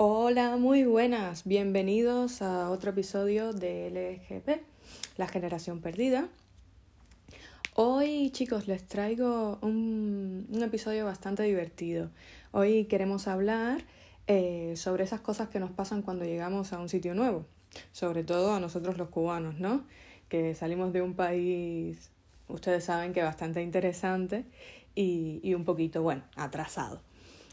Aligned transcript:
Hola, 0.00 0.56
muy 0.56 0.84
buenas. 0.84 1.42
Bienvenidos 1.42 2.40
a 2.40 2.70
otro 2.70 2.90
episodio 2.92 3.52
de 3.52 3.90
LGP, 3.90 4.62
la 5.16 5.26
generación 5.26 5.80
perdida. 5.80 6.28
Hoy, 7.74 8.30
chicos, 8.30 8.68
les 8.68 8.86
traigo 8.86 9.58
un, 9.60 10.46
un 10.52 10.62
episodio 10.62 11.04
bastante 11.04 11.42
divertido. 11.42 12.10
Hoy 12.52 12.84
queremos 12.84 13.26
hablar 13.26 13.82
eh, 14.28 14.74
sobre 14.76 15.02
esas 15.02 15.20
cosas 15.20 15.48
que 15.48 15.58
nos 15.58 15.72
pasan 15.72 16.02
cuando 16.02 16.24
llegamos 16.24 16.72
a 16.72 16.78
un 16.78 16.88
sitio 16.88 17.16
nuevo, 17.16 17.44
sobre 17.90 18.22
todo 18.22 18.54
a 18.54 18.60
nosotros 18.60 18.98
los 18.98 19.08
cubanos, 19.08 19.58
¿no? 19.58 19.84
Que 20.28 20.54
salimos 20.54 20.92
de 20.92 21.02
un 21.02 21.14
país, 21.14 22.12
ustedes 22.46 22.84
saben 22.84 23.12
que 23.12 23.24
bastante 23.24 23.62
interesante 23.62 24.44
y, 24.94 25.40
y 25.42 25.54
un 25.54 25.64
poquito, 25.64 26.02
bueno, 26.02 26.22
atrasado. 26.36 27.07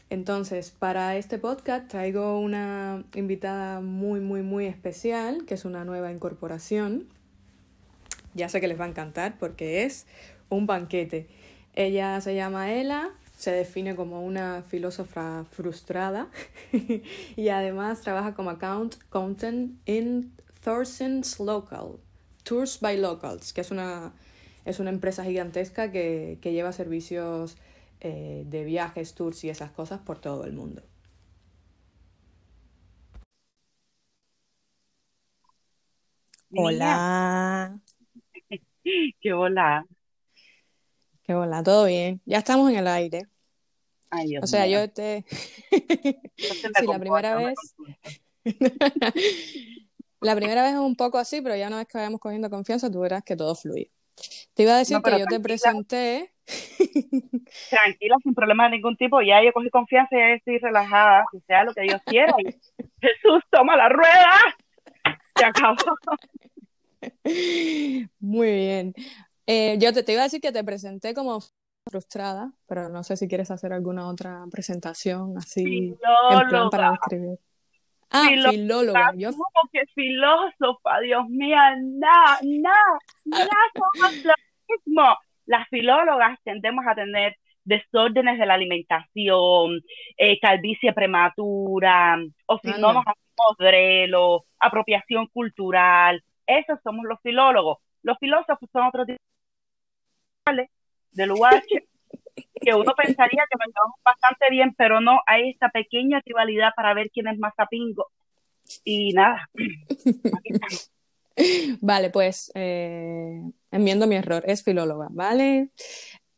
Entonces, 0.08 0.70
para 0.70 1.16
este 1.16 1.38
podcast 1.38 1.88
traigo 1.88 2.38
una 2.38 3.04
invitada 3.14 3.80
muy, 3.80 4.20
muy, 4.20 4.42
muy 4.42 4.66
especial, 4.66 5.44
que 5.46 5.54
es 5.54 5.64
una 5.64 5.84
nueva 5.84 6.12
incorporación. 6.12 7.08
Ya 8.34 8.48
sé 8.48 8.60
que 8.60 8.68
les 8.68 8.78
va 8.78 8.84
a 8.84 8.88
encantar 8.88 9.36
porque 9.38 9.84
es 9.84 10.06
un 10.48 10.66
banquete. 10.66 11.26
Ella 11.74 12.20
se 12.20 12.36
llama 12.36 12.72
Ela, 12.72 13.10
se 13.36 13.50
define 13.50 13.96
como 13.96 14.24
una 14.24 14.62
filósofa 14.62 15.44
frustrada 15.50 16.28
y 17.36 17.48
además 17.48 18.00
trabaja 18.00 18.34
como 18.34 18.50
account 18.50 18.96
accountant 19.08 19.72
en 19.86 20.32
Thorson's 20.62 21.40
Local, 21.40 21.98
Tours 22.44 22.80
by 22.80 22.96
Locals, 22.96 23.52
que 23.52 23.60
es 23.60 23.72
una, 23.72 24.12
es 24.64 24.78
una 24.78 24.90
empresa 24.90 25.24
gigantesca 25.24 25.90
que, 25.90 26.38
que 26.40 26.52
lleva 26.52 26.72
servicios 26.72 27.56
eh, 28.00 28.44
de 28.46 28.64
viajes, 28.64 29.14
tours 29.14 29.44
y 29.44 29.50
esas 29.50 29.70
cosas 29.70 30.00
por 30.00 30.18
todo 30.18 30.44
el 30.44 30.52
mundo. 30.52 30.82
Hola. 36.54 37.78
Qué 39.20 39.32
hola. 39.32 39.86
Qué 41.24 41.34
hola, 41.34 41.62
todo 41.62 41.86
bien. 41.86 42.20
Ya 42.24 42.38
estamos 42.38 42.70
en 42.70 42.76
el 42.76 42.86
aire. 42.86 43.26
Ay, 44.10 44.28
Dios 44.28 44.44
O 44.44 44.46
sea, 44.46 44.66
yo 44.66 44.88
te... 44.90 45.24
Sí, 46.36 46.86
la 46.86 46.98
primera 46.98 47.34
vez... 47.36 47.56
La 50.20 50.34
primera 50.34 50.62
vez 50.62 50.72
es 50.72 50.78
un 50.78 50.96
poco 50.96 51.18
así, 51.18 51.40
pero 51.42 51.54
ya 51.56 51.68
una 51.68 51.76
vez 51.78 51.86
que 51.86 51.98
vayamos 51.98 52.20
cogiendo 52.20 52.48
confianza, 52.48 52.90
tú 52.90 53.00
verás 53.00 53.22
que 53.22 53.36
todo 53.36 53.54
fluye. 53.54 53.90
Te 54.54 54.62
iba 54.62 54.74
a 54.74 54.78
decir 54.78 54.96
No, 54.96 55.02
que 55.02 55.18
yo 55.18 55.26
te 55.26 55.40
presenté, 55.40 56.32
tranquila, 57.70 58.16
sin 58.22 58.34
problema 58.34 58.64
de 58.64 58.70
ningún 58.76 58.96
tipo. 58.96 59.20
Ya 59.20 59.42
yo 59.42 59.52
cogí 59.52 59.70
confianza, 59.70 60.16
ya 60.16 60.34
estoy 60.34 60.58
relajada, 60.58 61.24
que 61.30 61.40
sea 61.40 61.64
lo 61.64 61.74
que 61.74 61.82
Dios 61.82 62.00
quiera. 62.06 62.32
Y 62.38 62.52
Jesús, 63.00 63.42
toma 63.50 63.76
la 63.76 63.88
rueda. 63.88 64.32
Se 65.36 65.44
acabó. 65.44 65.76
muy 68.20 68.52
bien. 68.52 68.94
Eh, 69.46 69.76
yo 69.78 69.92
te, 69.92 70.02
te 70.02 70.12
iba 70.12 70.22
a 70.22 70.24
decir 70.24 70.40
que 70.40 70.52
te 70.52 70.64
presenté 70.64 71.14
como 71.14 71.40
frustrada, 71.88 72.52
pero 72.66 72.88
no 72.88 73.04
sé 73.04 73.16
si 73.16 73.28
quieres 73.28 73.50
hacer 73.50 73.72
alguna 73.72 74.08
otra 74.08 74.44
presentación 74.50 75.38
así 75.38 75.62
en 75.62 75.96
plan 75.98 76.48
Filóloga, 76.48 76.70
para 76.70 76.90
describir. 76.90 77.38
Ah, 78.10 78.26
filóloga, 78.28 78.50
filóloga. 78.52 79.12
Yo, 79.16 79.30
¿cómo 79.30 79.70
que 79.72 79.86
filósofa? 79.94 81.00
Dios 81.00 81.28
mío, 81.28 81.56
nada, 81.56 82.38
nada, 82.42 82.98
nada 83.24 83.50
somos 83.74 84.24
lo 84.24 84.34
mismo. 84.68 85.16
Las 85.46 85.68
filólogas 85.68 86.38
tendemos 86.44 86.84
a 86.86 86.94
tener 86.94 87.36
desórdenes 87.64 88.38
de 88.38 88.46
la 88.46 88.54
alimentación, 88.54 89.80
eh, 90.16 90.38
calvicie 90.40 90.92
prematura, 90.92 92.18
o 92.46 92.58
si 92.58 92.68
no 92.68 92.92
nos 92.92 93.04
hacemos 93.06 93.56
drelo, 93.58 94.44
apropiación 94.58 95.26
cultural. 95.28 96.22
Esos 96.46 96.78
somos 96.82 97.04
los 97.06 97.20
filólogos. 97.22 97.78
Los 98.02 98.18
filósofos 98.18 98.68
son 98.72 98.84
otro 98.84 99.04
tipo 99.04 99.18
del 101.10 101.32
UH 101.32 101.86
que 102.60 102.74
uno 102.74 102.94
pensaría 102.94 103.44
que 103.50 103.58
nos 103.58 103.68
llevamos 103.68 104.00
bastante 104.04 104.46
bien, 104.50 104.74
pero 104.76 105.00
no, 105.00 105.20
hay 105.26 105.50
esta 105.50 105.68
pequeña 105.70 106.20
rivalidad 106.24 106.70
para 106.76 106.94
ver 106.94 107.10
quién 107.10 107.28
es 107.28 107.38
más 107.38 107.54
sapingo. 107.56 108.08
Y 108.84 109.12
nada, 109.12 109.48
aquí 109.54 110.52
estamos. 110.52 110.92
Vale, 111.80 112.10
pues 112.10 112.50
eh, 112.54 113.42
enmiendo 113.70 114.06
mi 114.06 114.16
error, 114.16 114.42
es 114.46 114.62
filóloga, 114.62 115.08
¿vale? 115.10 115.70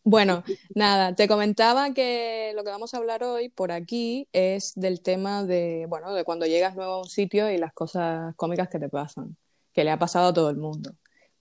Bueno, 0.05 0.43
nada, 0.75 1.15
te 1.15 1.29
comentaba 1.29 1.93
que 1.93 2.53
lo 2.55 2.65
que 2.65 2.71
vamos 2.71 2.95
a 2.95 2.97
hablar 2.97 3.23
hoy 3.23 3.51
por 3.51 3.73
aquí 3.73 4.27
es 4.33 4.73
del 4.75 5.03
tema 5.03 5.45
de, 5.45 5.87
bueno, 5.89 6.15
de 6.15 6.25
cuando 6.25 6.47
llegas 6.47 6.75
nuevo 6.77 6.95
a 6.95 6.99
un 7.01 7.09
sitio 7.09 7.51
y 7.51 7.59
las 7.59 7.75
cosas 7.75 8.35
cómicas 8.37 8.69
que 8.69 8.79
te 8.79 8.89
pasan, 8.89 9.37
que 9.73 9.85
le 9.85 9.91
ha 9.91 9.99
pasado 9.99 10.29
a 10.29 10.33
todo 10.33 10.49
el 10.51 10.57
mundo. 10.57 10.95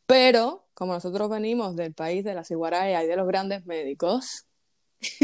Pero, 0.05 0.67
como 0.73 0.93
nosotros 0.93 1.29
venimos 1.29 1.75
del 1.75 1.93
país 1.93 2.23
de 2.25 2.33
la 2.33 2.43
ciguaraya 2.43 3.03
y 3.03 3.07
de 3.07 3.15
los 3.15 3.27
grandes 3.27 3.65
médicos, 3.65 4.45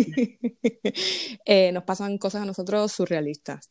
eh, 1.46 1.72
nos 1.74 1.84
pasan 1.84 2.18
cosas 2.18 2.44
a 2.44 2.46
nosotros 2.46 2.92
surrealistas. 2.94 3.70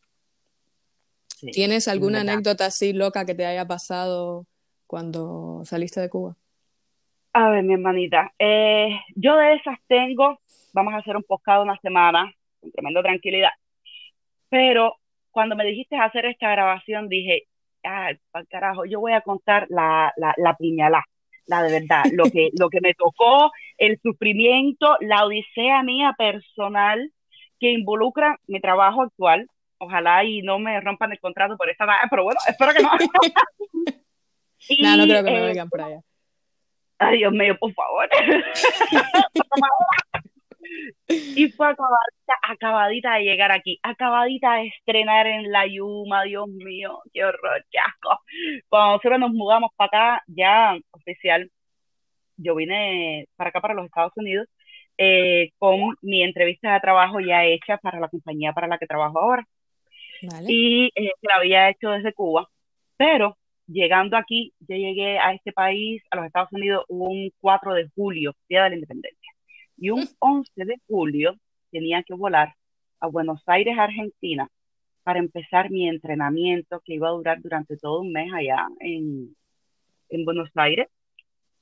Sí, 1.37 1.51
¿Tienes 1.51 1.84
es 1.84 1.89
alguna 1.89 2.21
anécdota 2.21 2.67
así 2.67 2.93
loca 2.93 3.25
que 3.25 3.34
te 3.34 3.47
haya 3.47 3.67
pasado 3.67 4.47
cuando 4.92 5.62
saliste 5.64 6.03
de 6.03 6.10
Cuba? 6.10 6.36
A 7.32 7.48
ver, 7.48 7.64
mi 7.64 7.72
hermanita, 7.72 8.30
eh, 8.38 8.91
yo 9.14 9.38
de 9.38 9.54
esas 9.54 9.78
tengo, 9.86 10.38
vamos 10.75 10.92
a 10.92 10.98
hacer 10.98 11.16
un 11.16 11.22
podcast 11.22 11.62
una 11.62 11.78
semana, 11.78 12.30
con 12.60 12.70
tremenda 12.70 13.00
tranquilidad, 13.03 13.53
pero 14.50 14.97
cuando 15.30 15.56
me 15.56 15.64
dijiste 15.64 15.97
hacer 15.97 16.26
esta 16.26 16.50
grabación 16.50 17.08
dije, 17.08 17.44
ay, 17.82 18.19
pa'l 18.32 18.47
carajo, 18.48 18.84
yo 18.84 19.00
voy 19.00 19.12
a 19.12 19.22
contar 19.22 19.66
la, 19.70 20.12
la, 20.19 20.34
la 20.36 20.56
puñalada, 20.58 21.06
la 21.47 21.62
de 21.62 21.80
verdad, 21.80 22.04
lo 22.12 22.24
que, 22.24 22.50
lo 22.60 22.69
que 22.69 22.82
me 22.82 22.92
tocó, 22.92 23.50
el 23.78 23.98
sufrimiento, 24.03 24.98
la 25.00 25.24
odisea 25.24 25.82
mía 25.82 26.14
personal 26.19 27.10
que 27.59 27.72
involucra 27.72 28.38
mi 28.47 28.60
trabajo 28.60 29.00
actual. 29.00 29.48
Ojalá 29.78 30.22
y 30.22 30.42
no 30.42 30.59
me 30.59 30.78
rompan 30.82 31.12
el 31.12 31.19
contrato 31.19 31.56
por 31.56 31.70
esta, 31.70 31.86
pero 32.10 32.24
bueno, 32.24 32.38
espero 32.47 32.72
que 32.74 32.82
no. 32.82 32.91
No, 34.81 34.97
no 34.97 35.05
creo 35.05 35.25
que 35.25 35.31
me 35.31 35.39
eh, 35.39 35.50
oigan 35.50 35.69
por 35.69 35.81
allá. 35.81 36.00
Ay, 36.99 37.19
Dios 37.19 37.33
mío, 37.33 37.56
por 37.59 37.73
favor. 37.73 38.09
Y 41.09 41.49
fue 41.50 41.69
acabadita, 41.69 42.34
acabadita 42.43 43.15
de 43.15 43.25
llegar 43.25 43.53
aquí, 43.53 43.78
acabadita 43.83 44.55
de 44.55 44.69
estrenar 44.69 45.27
en 45.27 45.51
la 45.51 45.67
Yuma, 45.67 46.25
Dios 46.25 46.49
mío, 46.49 47.01
qué 47.12 47.25
horror, 47.25 47.65
qué 47.71 47.78
asco. 47.78 48.21
Cuando 48.69 48.93
nosotros 48.93 49.21
nos 49.21 49.33
mudamos 49.33 49.71
para 49.77 50.15
acá, 50.15 50.25
ya 50.27 50.77
oficial, 50.93 51.51
yo 52.37 52.55
vine 52.55 53.27
para 53.37 53.51
acá, 53.51 53.61
para 53.61 53.75
los 53.75 53.87
Estados 53.87 54.12
Unidos, 54.17 54.47
eh, 54.99 55.51
con 55.59 55.95
mi 56.03 56.22
entrevista 56.22 56.75
de 56.75 56.81
trabajo 56.81 57.21
ya 57.21 57.45
hecha 57.45 57.78
para 57.78 58.01
la 58.01 58.09
compañía 58.09 58.53
para 58.53 58.69
la 58.69 58.78
que 58.78 58.87
trabajo 58.87 59.19
ahora 59.19 59.45
Vale. 60.22 60.47
y 60.49 60.87
eh, 60.95 61.12
la 61.22 61.37
había 61.37 61.71
hecho 61.71 61.91
desde 61.91 62.12
Cuba, 62.12 62.49
pero 62.97 63.37
llegando 63.72 64.16
aquí, 64.16 64.53
yo 64.60 64.77
llegué 64.77 65.19
a 65.19 65.33
este 65.33 65.53
país, 65.53 66.03
a 66.10 66.16
los 66.16 66.27
Estados 66.27 66.53
Unidos, 66.53 66.84
un 66.88 67.31
4 67.41 67.75
de 67.75 67.88
julio, 67.94 68.34
Día 68.49 68.65
de 68.65 68.71
la 68.71 68.75
Independencia, 68.77 69.33
y 69.77 69.91
un 69.91 70.06
11 70.19 70.50
de 70.65 70.77
julio 70.87 71.37
tenía 71.71 72.03
que 72.03 72.15
volar 72.15 72.55
a 73.00 73.06
Buenos 73.06 73.43
Aires, 73.47 73.78
Argentina, 73.78 74.49
para 75.03 75.19
empezar 75.19 75.71
mi 75.71 75.88
entrenamiento 75.88 76.81
que 76.84 76.94
iba 76.94 77.09
a 77.09 77.12
durar 77.12 77.41
durante 77.41 77.77
todo 77.77 78.00
un 78.00 78.12
mes 78.12 78.33
allá 78.33 78.69
en, 78.81 79.34
en 80.10 80.25
Buenos 80.25 80.50
Aires. 80.54 80.89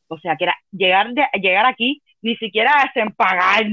O 0.09 0.19
sea, 0.19 0.37
que 0.37 0.45
era 0.45 0.57
llegar, 0.73 1.13
de, 1.15 1.25
llegar 1.41 1.65
aquí, 1.65 2.03
ni 2.21 2.37
siquiera 2.37 2.73
a 2.77 2.87
desempagar, 2.87 3.65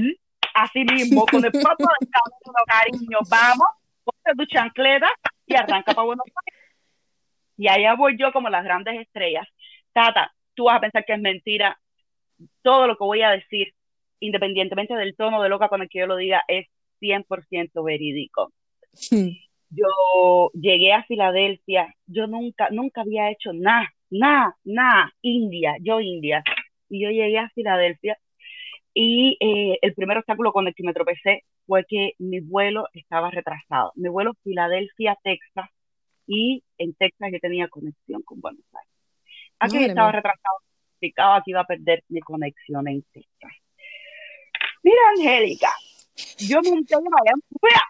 así 0.54 0.84
mismo, 0.84 1.26
con 1.26 1.44
el 1.44 1.50
propio 1.50 1.86
descanso, 2.00 2.52
cariño, 2.66 3.18
vamos, 3.28 3.68
ponte 4.04 4.36
tu 4.36 4.46
chancleta 4.46 5.10
y 5.46 5.54
arranca 5.54 5.92
para 5.92 6.06
Buenos 6.06 6.26
Aires. 6.26 6.57
Y 7.58 7.68
allá 7.68 7.94
voy 7.94 8.16
yo 8.18 8.32
como 8.32 8.48
las 8.48 8.64
grandes 8.64 8.98
estrellas. 9.00 9.46
Tata, 9.92 10.32
tú 10.54 10.64
vas 10.64 10.76
a 10.78 10.80
pensar 10.80 11.04
que 11.04 11.12
es 11.12 11.20
mentira. 11.20 11.78
Todo 12.62 12.86
lo 12.86 12.96
que 12.96 13.04
voy 13.04 13.22
a 13.22 13.30
decir, 13.30 13.74
independientemente 14.20 14.94
del 14.94 15.16
tono 15.16 15.42
de 15.42 15.48
loca 15.48 15.68
con 15.68 15.82
el 15.82 15.88
que 15.88 15.98
yo 15.98 16.06
lo 16.06 16.16
diga, 16.16 16.44
es 16.48 16.68
100% 17.00 17.82
verídico. 17.82 18.52
Yo 19.70 20.50
llegué 20.54 20.92
a 20.94 21.04
Filadelfia, 21.04 21.94
yo 22.06 22.26
nunca, 22.26 22.68
nunca 22.70 23.02
había 23.02 23.30
hecho 23.30 23.52
nada, 23.52 23.92
nada, 24.08 24.56
nada, 24.64 25.12
India, 25.20 25.76
yo 25.80 26.00
India. 26.00 26.42
Y 26.88 27.02
yo 27.02 27.10
llegué 27.10 27.38
a 27.38 27.50
Filadelfia 27.50 28.16
y 28.94 29.36
eh, 29.40 29.78
el 29.82 29.94
primer 29.94 30.18
obstáculo 30.18 30.52
con 30.52 30.66
el 30.66 30.74
que 30.74 30.84
me 30.84 30.94
tropecé 30.94 31.44
fue 31.66 31.84
que 31.86 32.12
mi 32.18 32.40
vuelo 32.40 32.86
estaba 32.94 33.30
retrasado. 33.30 33.92
Mi 33.96 34.08
vuelo 34.08 34.34
Filadelfia-Texas 34.42 35.68
y 36.28 36.62
en 36.78 36.94
Texas 36.94 37.30
yo 37.32 37.40
tenía 37.40 37.66
conexión 37.68 38.22
con 38.22 38.40
Buenos 38.40 38.64
Aires. 38.72 38.92
Aquí 39.58 39.74
Madre 39.76 39.88
estaba 39.88 40.08
mía. 40.12 40.16
retrasado, 40.20 40.56
significaba 41.00 41.42
que 41.42 41.50
iba 41.50 41.60
a 41.62 41.64
perder 41.66 42.04
mi 42.08 42.20
conexión 42.20 42.86
en 42.86 43.02
Texas. 43.12 43.52
Mira, 44.84 45.00
Angélica, 45.16 45.70
yo 46.48 46.60
monté 46.62 46.94
allá, 46.94 47.32
mira, 47.62 47.82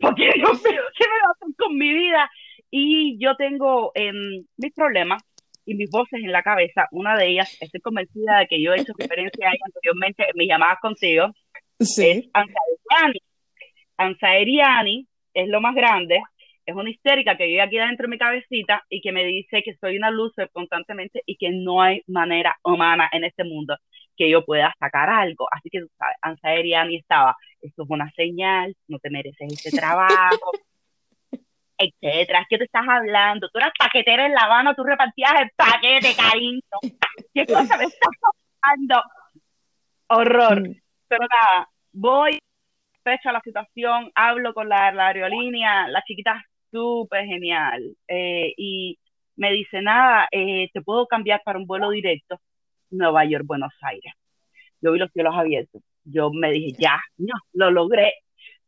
porque 0.00 0.30
¿qué 0.32 0.38
me 0.40 0.44
va 0.44 1.28
a 1.28 1.32
hacer 1.32 1.54
con 1.58 1.76
mi 1.76 1.92
vida? 1.92 2.30
Y 2.70 3.18
yo 3.18 3.34
tengo 3.36 3.90
em, 3.94 4.46
mis 4.56 4.72
problemas 4.72 5.22
y 5.66 5.74
mis 5.74 5.90
voces 5.90 6.20
en 6.22 6.32
la 6.32 6.42
cabeza. 6.42 6.86
Una 6.92 7.16
de 7.16 7.26
ellas, 7.28 7.56
estoy 7.60 7.80
convencida 7.80 8.38
de 8.38 8.46
que 8.46 8.62
yo 8.62 8.72
he 8.72 8.80
hecho 8.80 8.92
referencia 8.96 9.48
a 9.48 9.50
ella 9.52 9.64
anteriormente 9.66 10.22
en 10.22 10.36
mis 10.36 10.48
llamadas 10.48 10.78
contigo, 10.80 11.26
Sí. 11.80 12.08
es 12.08 12.28
Ansaeriani. 12.32 13.20
Ansaeriani 13.96 15.06
es 15.34 15.48
lo 15.48 15.60
más 15.60 15.74
grande, 15.74 16.22
es 16.70 16.76
una 16.76 16.90
histérica 16.90 17.36
que 17.36 17.46
vive 17.46 17.60
aquí 17.60 17.76
dentro 17.76 18.04
de 18.04 18.10
mi 18.10 18.18
cabecita 18.18 18.84
y 18.88 19.00
que 19.00 19.12
me 19.12 19.24
dice 19.24 19.62
que 19.62 19.76
soy 19.80 19.96
una 19.96 20.10
loser 20.10 20.50
constantemente 20.52 21.22
y 21.26 21.36
que 21.36 21.50
no 21.50 21.82
hay 21.82 22.02
manera 22.06 22.56
humana 22.62 23.08
en 23.12 23.24
este 23.24 23.44
mundo 23.44 23.76
que 24.16 24.30
yo 24.30 24.44
pueda 24.44 24.74
sacar 24.78 25.08
algo. 25.08 25.46
Así 25.50 25.70
que 25.70 25.80
tú 25.80 25.88
sabes, 25.98 26.16
Ansaeriani 26.22 26.96
estaba, 26.96 27.36
esto 27.60 27.82
es 27.84 27.90
una 27.90 28.10
señal, 28.12 28.74
no 28.88 28.98
te 28.98 29.10
mereces 29.10 29.52
este 29.52 29.70
trabajo, 29.76 30.52
etcétera. 31.78 32.46
¿Qué 32.48 32.58
te 32.58 32.64
estás 32.64 32.86
hablando? 32.86 33.48
Tú 33.48 33.58
eras 33.58 33.72
paquetera 33.78 34.26
en 34.26 34.34
La 34.34 34.42
Habana, 34.42 34.74
tú 34.74 34.84
repartías 34.84 35.32
el 35.40 35.50
paquete, 35.56 36.14
cariño. 36.14 36.60
¿Qué 37.34 37.46
cosa 37.46 37.76
me 37.78 37.84
estás 37.84 38.12
hablando? 38.62 39.02
Horror. 40.08 40.68
Mm. 40.68 40.74
Pero 41.08 41.26
nada, 41.26 41.68
voy, 41.92 42.38
fecha 43.02 43.32
la 43.32 43.40
situación, 43.40 44.12
hablo 44.14 44.54
con 44.54 44.68
la, 44.68 44.92
la 44.92 45.08
aerolínea, 45.08 45.88
la 45.88 46.02
chiquita 46.02 46.44
súper 46.70 47.26
genial. 47.26 47.96
eh, 48.08 48.52
y 48.56 48.98
me 49.36 49.52
dice, 49.52 49.80
nada, 49.80 50.28
eh, 50.30 50.68
te 50.72 50.82
puedo 50.82 51.06
cambiar 51.06 51.42
para 51.44 51.58
un 51.58 51.66
vuelo 51.66 51.90
directo, 51.90 52.38
Nueva 52.90 53.24
York, 53.24 53.44
Buenos 53.46 53.72
Aires. 53.80 54.12
Yo 54.82 54.92
vi 54.92 54.98
los 54.98 55.10
cielos 55.12 55.34
abiertos. 55.34 55.82
Yo 56.04 56.30
me 56.30 56.50
dije, 56.50 56.76
ya, 56.78 57.00
no, 57.16 57.34
lo 57.54 57.70
logré. 57.70 58.12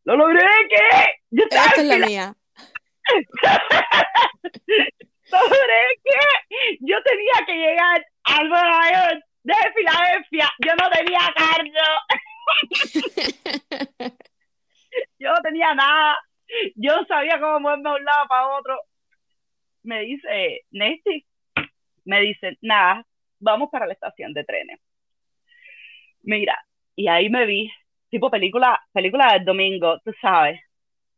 ¿Lo 0.05 0.17
logré 0.17 0.41
qué? 0.69 1.15
Yo 1.31 1.45
Esta 1.45 1.75
es 1.77 1.85
la 1.85 1.99
mía. 2.07 2.35
¿Logré 5.31 5.83
qué? 6.05 6.19
Yo 6.81 7.03
tenía 7.03 7.47
que 7.47 7.55
llegar 7.55 8.07
a 8.25 8.45
Nueva 8.45 8.93
York 8.93 9.25
de 9.43 9.55
Filadelfia. 9.75 10.51
Yo 10.65 10.75
no 10.77 10.91
tenía 10.91 11.21
carro. 11.37 11.65
Yo 15.19 15.33
no 15.33 15.41
tenía 15.43 15.75
nada. 15.75 16.19
Yo 16.77 17.05
sabía 17.07 17.41
cómo 17.41 17.61
moverme 17.61 17.91
de 17.91 17.97
un 17.97 18.05
lado 18.05 18.29
para 18.29 18.49
otro. 18.49 18.79
Me 19.83 20.01
dice, 20.01 20.61
Nesty, 20.71 21.27
me 22.05 22.21
dice, 22.21 22.59
nada, 22.61 23.05
vamos 23.41 23.71
para 23.71 23.87
la 23.87 23.93
estación 23.95 24.33
de 24.33 24.45
trenes. 24.45 24.81
Mira, 26.23 26.57
y 26.95 27.09
ahí 27.09 27.29
me 27.29 27.47
vi, 27.47 27.71
tipo 28.11 28.31
película, 28.31 28.81
película 28.93 29.33
del 29.33 29.45
domingo, 29.45 29.99
tú 30.05 30.13
sabes. 30.21 30.61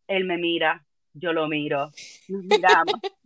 Él 0.07 0.25
me 0.25 0.39
mira, 0.39 0.85
yo 1.13 1.33
lo 1.33 1.49
miro, 1.49 1.91
nos 2.29 2.45
miramos, 2.45 2.95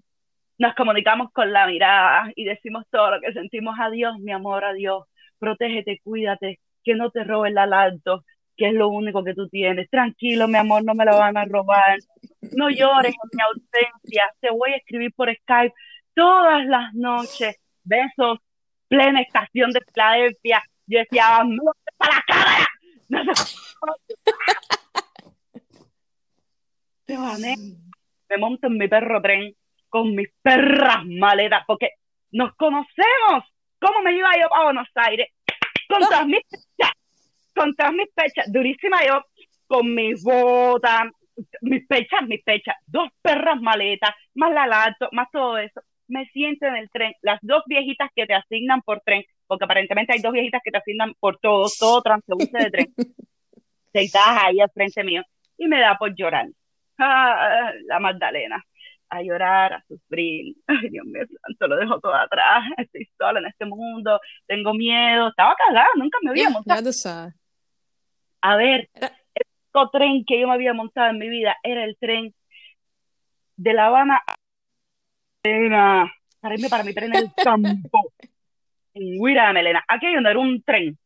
nos 0.58 0.74
comunicamos 0.74 1.30
con 1.32 1.52
la 1.52 1.66
mirada 1.66 2.32
y 2.34 2.44
decimos 2.44 2.84
todo 2.90 3.12
lo 3.12 3.20
que 3.20 3.32
sentimos. 3.32 3.76
Adiós, 3.78 4.18
mi 4.18 4.32
amor, 4.32 4.64
adiós. 4.64 5.04
Protégete, 5.38 6.00
cuídate, 6.02 6.60
que 6.82 6.94
no 6.94 7.10
te 7.10 7.24
roben 7.24 7.52
el 7.52 7.58
alalto, 7.58 8.24
que 8.58 8.68
es 8.68 8.74
lo 8.74 8.88
único 8.88 9.24
que 9.24 9.34
tú 9.34 9.48
tienes. 9.48 9.88
Tranquilo, 9.88 10.48
mi 10.48 10.58
amor, 10.58 10.84
no 10.84 10.94
me 10.94 11.04
lo 11.04 11.16
van 11.16 11.36
a 11.36 11.44
robar. 11.44 11.98
No 12.54 12.68
llores 12.68 13.14
en 13.14 13.30
mi 13.32 13.42
ausencia. 13.42 14.24
Te 14.40 14.50
voy 14.50 14.72
a 14.72 14.76
escribir 14.76 15.12
por 15.14 15.34
Skype 15.34 15.74
todas 16.14 16.66
las 16.66 16.92
noches. 16.92 17.56
Besos, 17.84 18.40
plena 18.88 19.22
estación 19.22 19.70
de 19.70 19.80
Filadelfia. 19.92 20.62
Yo 20.86 20.98
decía, 20.98 21.42
no 21.44 21.72
para 21.96 22.16
la 22.16 22.22
cámara. 22.26 22.66
No 23.08 23.34
sé 23.34 23.56
me 27.08 27.16
bané, 27.16 27.54
me 28.28 28.36
monto 28.36 28.66
en 28.66 28.76
mi 28.76 28.86
perro 28.86 29.20
tren 29.22 29.54
con 29.88 30.14
mis 30.14 30.28
perras 30.42 31.04
maletas, 31.06 31.64
porque 31.66 31.92
nos 32.30 32.54
conocemos. 32.56 33.44
¿Cómo 33.80 34.02
me 34.02 34.12
iba 34.12 34.28
yo 34.38 34.54
a 34.54 34.64
Buenos 34.64 34.88
Aires? 34.94 35.28
Con 35.88 36.00
todas 36.08 36.26
mis 36.26 36.42
con 37.58 37.74
todas 37.74 37.92
mis 37.92 38.08
pechas, 38.14 38.50
durísima 38.52 39.04
yo, 39.06 39.20
con 39.66 39.94
mis 39.94 40.22
botas, 40.22 41.08
mis 41.60 41.86
pechas, 41.86 42.22
mis 42.26 42.42
pechas, 42.42 42.76
dos 42.86 43.08
perras 43.20 43.60
maletas, 43.60 44.10
más 44.34 44.52
la 44.52 44.66
lato, 44.66 45.08
más 45.12 45.28
todo 45.32 45.58
eso. 45.58 45.80
Me 46.06 46.24
siento 46.26 46.66
en 46.66 46.76
el 46.76 46.90
tren, 46.90 47.12
las 47.20 47.38
dos 47.42 47.62
viejitas 47.66 48.08
que 48.14 48.26
te 48.26 48.34
asignan 48.34 48.80
por 48.82 49.00
tren, 49.00 49.24
porque 49.46 49.64
aparentemente 49.64 50.14
hay 50.14 50.20
dos 50.20 50.32
viejitas 50.32 50.62
que 50.64 50.70
te 50.70 50.78
asignan 50.78 51.12
por 51.20 51.38
todo, 51.38 51.66
todo 51.78 52.00
transeúnte 52.02 52.58
de 52.58 52.70
tren, 52.70 52.94
sentadas 53.92 54.44
ahí 54.44 54.60
al 54.60 54.70
frente 54.70 55.04
mío, 55.04 55.22
y 55.58 55.66
me 55.66 55.80
da 55.80 55.96
por 55.98 56.14
llorar. 56.14 56.46
Ah, 56.98 57.72
la 57.86 58.00
Magdalena, 58.00 58.64
a 59.10 59.22
llorar, 59.22 59.74
a 59.74 59.84
sufrir. 59.86 60.54
Ay, 60.66 60.88
Dios 60.90 61.04
mío, 61.06 61.24
santo, 61.42 61.66
lo 61.66 61.76
dejo 61.76 62.00
todo 62.00 62.14
atrás. 62.14 62.64
Estoy 62.76 63.08
sola 63.18 63.40
en 63.40 63.46
este 63.46 63.66
mundo, 63.66 64.20
tengo 64.46 64.74
miedo. 64.74 65.28
Estaba 65.28 65.54
cagada, 65.56 65.88
nunca 65.96 66.18
me 66.22 66.30
había 66.30 66.50
montado. 66.50 66.92
A 68.40 68.56
ver, 68.56 68.88
el 68.94 69.10
único 69.74 69.90
tren 69.90 70.24
que 70.24 70.40
yo 70.40 70.48
me 70.48 70.54
había 70.54 70.72
montado 70.72 71.10
en 71.10 71.18
mi 71.18 71.28
vida 71.28 71.56
era 71.62 71.84
el 71.84 71.96
tren 71.98 72.34
de 73.56 73.72
La 73.72 73.86
Habana 73.86 74.22
a 74.26 74.34
Melena, 75.42 76.12
para 76.40 76.54
irme 76.54 76.68
para 76.68 76.84
mi 76.84 76.94
tren 76.94 77.14
en 77.14 77.24
el 77.24 77.32
campo, 77.34 78.12
en 78.94 79.20
Huira 79.20 79.48
de 79.48 79.52
Melena. 79.54 79.84
Aquello 79.88 80.20
no 80.20 80.28
era 80.28 80.38
un 80.38 80.62
tren. 80.62 80.96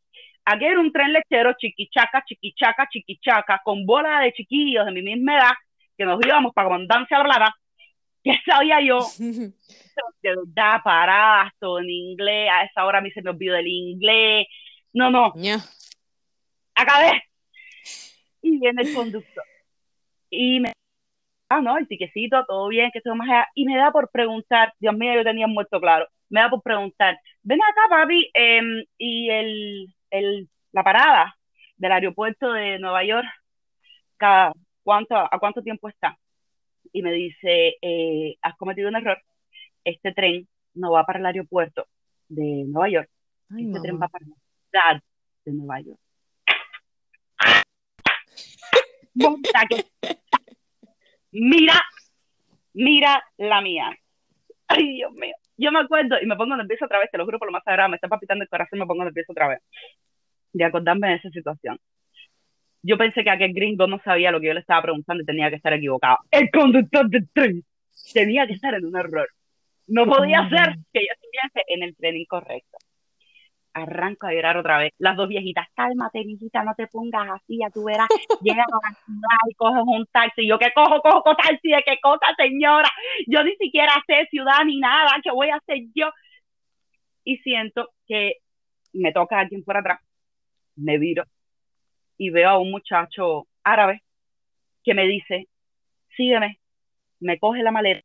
Aquello 0.45 0.73
era 0.73 0.81
un 0.81 0.93
tren 0.93 1.13
lechero, 1.13 1.55
chiquichaca, 1.57 2.23
chiquichaca, 2.27 2.89
chiquichaca, 2.91 3.61
con 3.65 3.87
bola 3.87 4.21
de 4.21 4.33
chiquillos 4.33 4.85
de 4.85 4.93
mi 4.93 5.03
misma 5.03 5.39
edad, 5.39 5.53
que 5.97 6.05
nos 6.05 6.25
íbamos 6.25 6.53
para 6.53 6.69
Comandancia 6.69 7.19
Dorada. 7.19 7.55
¿Qué 8.23 8.39
sabía 8.45 8.81
yo? 8.81 9.01
de 10.23 10.37
verdad, 10.37 10.81
paradas, 10.85 11.53
todo 11.59 11.79
en 11.79 11.91
inglés. 11.91 12.51
A 12.53 12.65
esa 12.65 12.85
hora 12.85 12.99
a 12.99 13.01
mí 13.01 13.11
se 13.13 13.23
me 13.23 13.31
olvidó 13.31 13.57
el 13.57 13.67
inglés. 13.67 14.47
No, 14.93 15.11
no. 15.11 15.33
Acabé. 16.75 17.23
Y 18.43 18.59
viene 18.59 18.83
el 18.83 18.95
conductor. 18.95 19.45
Y 20.31 20.61
me, 20.61 20.73
ah, 21.49 21.61
no, 21.61 21.77
el 21.79 21.87
tiquecito, 21.87 22.45
todo 22.47 22.69
bien, 22.69 22.91
que 22.93 22.99
estoy 22.99 23.17
más 23.17 23.29
allá. 23.29 23.49
Y 23.55 23.65
me 23.65 23.77
da 23.77 23.91
por 23.93 24.11
preguntar, 24.11 24.73
Dios 24.79 24.95
mío, 24.95 25.15
yo 25.15 25.25
tenía 25.25 25.47
muerto 25.47 25.81
claro. 25.81 26.09
Me 26.29 26.41
da 26.41 26.51
por 26.51 26.63
preguntar, 26.63 27.19
ven 27.43 27.61
acá, 27.63 27.83
papi, 27.91 28.31
em, 28.35 28.85
y 28.99 29.31
el, 29.31 29.95
el, 30.11 30.49
la 30.73 30.83
parada 30.83 31.37
del 31.77 31.93
aeropuerto 31.93 32.53
de 32.53 32.79
Nueva 32.79 33.05
York, 33.05 33.27
cada, 34.17 34.53
¿cuánto, 34.83 35.17
¿a 35.17 35.39
cuánto 35.39 35.63
tiempo 35.63 35.89
está? 35.89 36.19
Y 36.93 37.03
me 37.03 37.13
dice, 37.13 37.77
eh, 37.83 38.37
has 38.43 38.57
cometido 38.57 38.89
un 38.89 38.97
error. 38.97 39.21
Este 39.85 40.13
tren 40.13 40.49
no 40.75 40.93
va 40.93 41.05
para 41.05 41.19
el 41.19 41.27
aeropuerto 41.27 41.87
de 42.29 42.65
Nueva 42.67 42.89
York. 42.89 43.11
Ay, 43.51 43.67
Este 43.67 43.81
tren 43.81 44.01
va 44.01 44.09
para 44.09 44.25
la 44.27 44.35
ciudad 44.71 45.03
de 45.45 45.53
Nueva 45.53 45.81
York. 45.81 45.99
Monta 47.43 47.63
que- 48.35 49.02
Mira, 51.33 51.81
mira 52.75 53.25
la 53.39 53.61
mía. 53.61 53.91
Ay, 54.69 54.95
Dios 54.95 55.13
mío. 55.13 55.35
Yo 55.57 55.71
me 55.71 55.81
acuerdo 55.81 56.17
y 56.21 56.27
me 56.27 56.37
pongo 56.37 56.57
nerviosa 56.57 56.87
otra 56.87 56.99
vez, 56.99 57.11
te 57.11 57.19
lo 57.19 57.25
juro 57.25 57.39
por 57.39 57.49
lo 57.49 57.53
más 57.53 57.65
sagrado, 57.65 57.91
me 57.91 57.97
está 57.97 58.09
palpitando 58.09 58.43
el 58.43 58.49
corazón 58.49 58.79
y 58.79 58.81
me 58.81 58.87
pongo 58.87 59.05
nerviosa 59.05 59.33
otra 59.33 59.49
vez. 59.49 59.61
De 60.53 60.65
acordarme 60.65 61.09
de 61.09 61.15
esa 61.17 61.31
situación. 61.31 61.79
Yo 62.83 62.99
pensé 62.99 63.23
que 63.23 63.31
aquel 63.31 63.53
gringo 63.53 63.87
no 63.87 64.01
sabía 64.03 64.33
lo 64.33 64.41
que 64.41 64.49
yo 64.49 64.55
le 64.55 64.61
estaba 64.61 64.83
preguntando 64.83 65.23
y 65.23 65.27
tenía 65.27 65.51
que 65.51 65.57
estar 65.57 65.73
equivocado. 65.73 66.19
El 66.31 66.51
conductor 66.51 67.09
del 67.09 67.29
tren 67.33 67.65
tenía 68.13 68.47
que 68.47 68.55
estar 68.55 68.75
en 68.75 68.85
un 68.85 68.97
error. 68.97 69.29
No 69.87 70.07
podía 70.07 70.49
ser 70.49 70.75
que 70.93 71.01
yo 71.01 71.13
estuviese 71.13 71.65
en 71.69 71.83
el 71.83 71.97
tren 71.97 72.17
incorrecto. 72.17 72.79
Arranco 73.75 74.27
a 74.27 74.33
llorar 74.33 74.57
otra 74.59 74.79
vez. 74.79 74.93
Las 74.99 75.17
dos 75.17 75.29
viejitas, 75.29 75.67
cálmate, 75.75 76.23
viejita, 76.25 76.63
no 76.63 76.75
te 76.75 76.87
pongas 76.89 77.29
así, 77.31 77.59
ya 77.61 77.71
tú 77.71 77.85
verás. 77.85 78.09
Llegas 78.43 78.67
a 78.67 78.89
la 78.91 78.95
ciudad 79.05 79.39
y 79.49 79.55
coges 79.55 79.83
un 79.87 80.07
taxi. 80.13 80.47
Yo, 80.47 80.59
¿qué 80.59 80.71
cojo? 80.75 81.01
Cojo 81.01 81.23
con 81.23 81.37
taxi, 81.37 81.71
¿de 81.71 81.83
qué 81.87 81.99
cosa, 82.03 82.27
señora? 82.37 82.89
Yo 83.27 83.43
ni 83.45 83.57
siquiera 83.57 83.93
sé 84.07 84.27
ciudad 84.31 84.65
ni 84.67 84.79
nada. 84.79 85.11
¿Qué 85.23 85.31
voy 85.31 85.49
a 85.49 85.57
hacer 85.57 85.79
yo? 85.95 86.11
Y 87.25 87.39
siento 87.39 87.89
que 88.07 88.37
me 88.93 89.13
toca 89.13 89.39
alguien 89.41 89.65
por 89.65 89.77
atrás. 89.77 90.01
Me 90.77 90.99
viro 90.99 91.25
y 92.19 92.31
veo 92.31 92.51
a 92.51 92.59
un 92.59 92.71
muchacho 92.71 93.47
árabe 93.65 94.03
que 94.85 94.95
me 94.95 95.07
dice, 95.07 95.49
sígueme. 96.17 96.59
Me 97.21 97.39
coge 97.39 97.63
la 97.63 97.71
maleta 97.71 98.03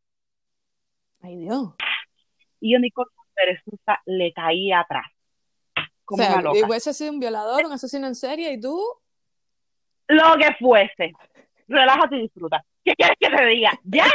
Ay, 1.21 1.37
Dios. 1.37 1.73
y 2.61 2.73
yo 2.73 2.79
ni 2.79 2.91
con 2.91 3.05
perezosa 3.33 4.01
le 4.05 4.31
caí 4.33 4.71
atrás. 4.71 5.05
O 6.09 6.15
Como 6.15 6.23
sea, 6.23 6.33
una 6.33 6.41
loca. 6.43 6.67
hubiese 6.67 6.93
sido 6.93 7.11
un 7.11 7.19
violador, 7.19 7.65
un 7.65 7.73
asesino 7.73 8.07
en 8.07 8.15
serie, 8.15 8.53
y 8.53 8.61
tú, 8.61 8.81
Lo 10.07 10.37
que 10.37 10.53
fuese. 10.59 11.13
Relájate 11.67 12.15
y 12.15 12.21
disfruta. 12.23 12.63
¿Qué 12.83 12.95
quieres 12.95 13.17
que 13.19 13.29
te 13.29 13.45
diga? 13.45 13.71
¡Ya! 13.83 14.05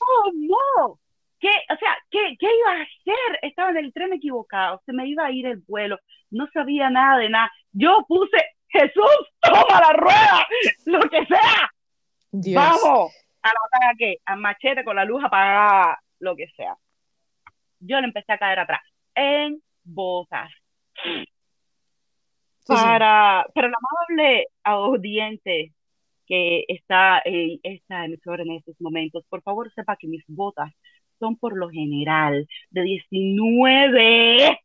¡Oh, 0.00 0.30
no! 0.34 0.98
¿Qué, 1.40 1.50
o 1.72 1.76
sea, 1.78 1.96
¿qué, 2.10 2.36
¿qué 2.38 2.46
iba 2.46 2.72
a 2.72 2.82
hacer? 2.82 3.38
Estaba 3.42 3.70
en 3.70 3.76
el 3.76 3.92
tren 3.92 4.12
equivocado, 4.12 4.82
se 4.84 4.92
me 4.92 5.06
iba 5.06 5.24
a 5.24 5.30
ir 5.30 5.46
el 5.46 5.58
vuelo, 5.58 5.98
no 6.30 6.48
sabía 6.52 6.90
nada 6.90 7.18
de 7.18 7.28
nada. 7.28 7.52
Yo 7.70 8.04
puse, 8.08 8.36
Jesús, 8.68 9.04
toma 9.40 9.80
la 9.80 9.92
rueda, 9.92 10.46
lo 10.86 11.00
que 11.08 11.24
sea. 11.26 11.70
Vamos 12.32 13.12
a 13.42 13.48
la 13.48 13.88
ataque, 13.88 14.18
al 14.24 14.38
machete 14.40 14.82
con 14.82 14.96
la 14.96 15.04
luz 15.04 15.22
apagada, 15.24 16.00
lo 16.18 16.34
que 16.34 16.48
sea. 16.56 16.76
Yo 17.78 18.00
le 18.00 18.08
empecé 18.08 18.32
a 18.32 18.38
caer 18.38 18.58
atrás, 18.58 18.80
en 19.14 19.62
botas. 19.84 20.50
Para, 22.66 23.46
para 23.54 23.68
la 23.68 23.76
amable 23.78 24.46
audiente 24.62 25.72
que 26.26 26.64
está 26.68 27.22
en 27.24 27.58
esta 27.62 28.04
emisora 28.04 28.42
en 28.42 28.52
estos 28.52 28.78
momentos, 28.80 29.24
por 29.28 29.42
favor 29.42 29.72
sepa 29.74 29.96
que 29.96 30.06
mis 30.06 30.22
botas 30.28 30.72
son 31.18 31.36
por 31.36 31.56
lo 31.56 31.70
general 31.70 32.46
de 32.70 32.82
19 32.82 34.60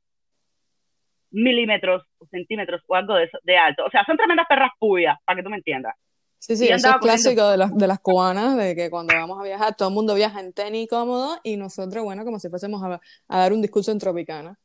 milímetros 1.32 2.04
o 2.20 2.28
centímetros 2.28 2.82
o 2.88 2.96
algo 2.96 3.16
de, 3.16 3.30
de 3.44 3.58
alto. 3.58 3.86
O 3.86 3.90
sea, 3.90 4.04
son 4.06 4.18
tremendas 4.18 4.46
perras 4.48 4.72
puyas, 4.78 5.18
para 5.26 5.38
que 5.38 5.44
tú 5.44 5.50
me 5.50 5.58
entiendas. 5.58 5.96
Sí, 6.38 6.58
sí, 6.58 6.68
eso 6.68 6.90
es 6.90 6.98
clásico 6.98 7.48
de 7.50 7.58
las, 7.58 7.74
de 7.74 7.88
las 7.88 8.00
cubanas, 8.00 8.58
de 8.58 8.76
que 8.76 8.90
cuando 8.90 9.14
vamos 9.16 9.40
a 9.40 9.44
viajar, 9.44 9.76
todo 9.78 9.88
el 9.88 9.96
mundo 9.96 10.14
viaja 10.14 10.42
en 10.42 10.52
tenis 10.52 10.90
cómodo 10.90 11.40
y 11.42 11.56
nosotros, 11.56 12.04
bueno, 12.04 12.26
como 12.26 12.38
si 12.38 12.50
fuésemos 12.50 12.84
a, 12.84 13.00
a 13.30 13.38
dar 13.40 13.54
un 13.54 13.62
discurso 13.62 13.94
en 13.94 14.00
Tropicana. 14.00 14.60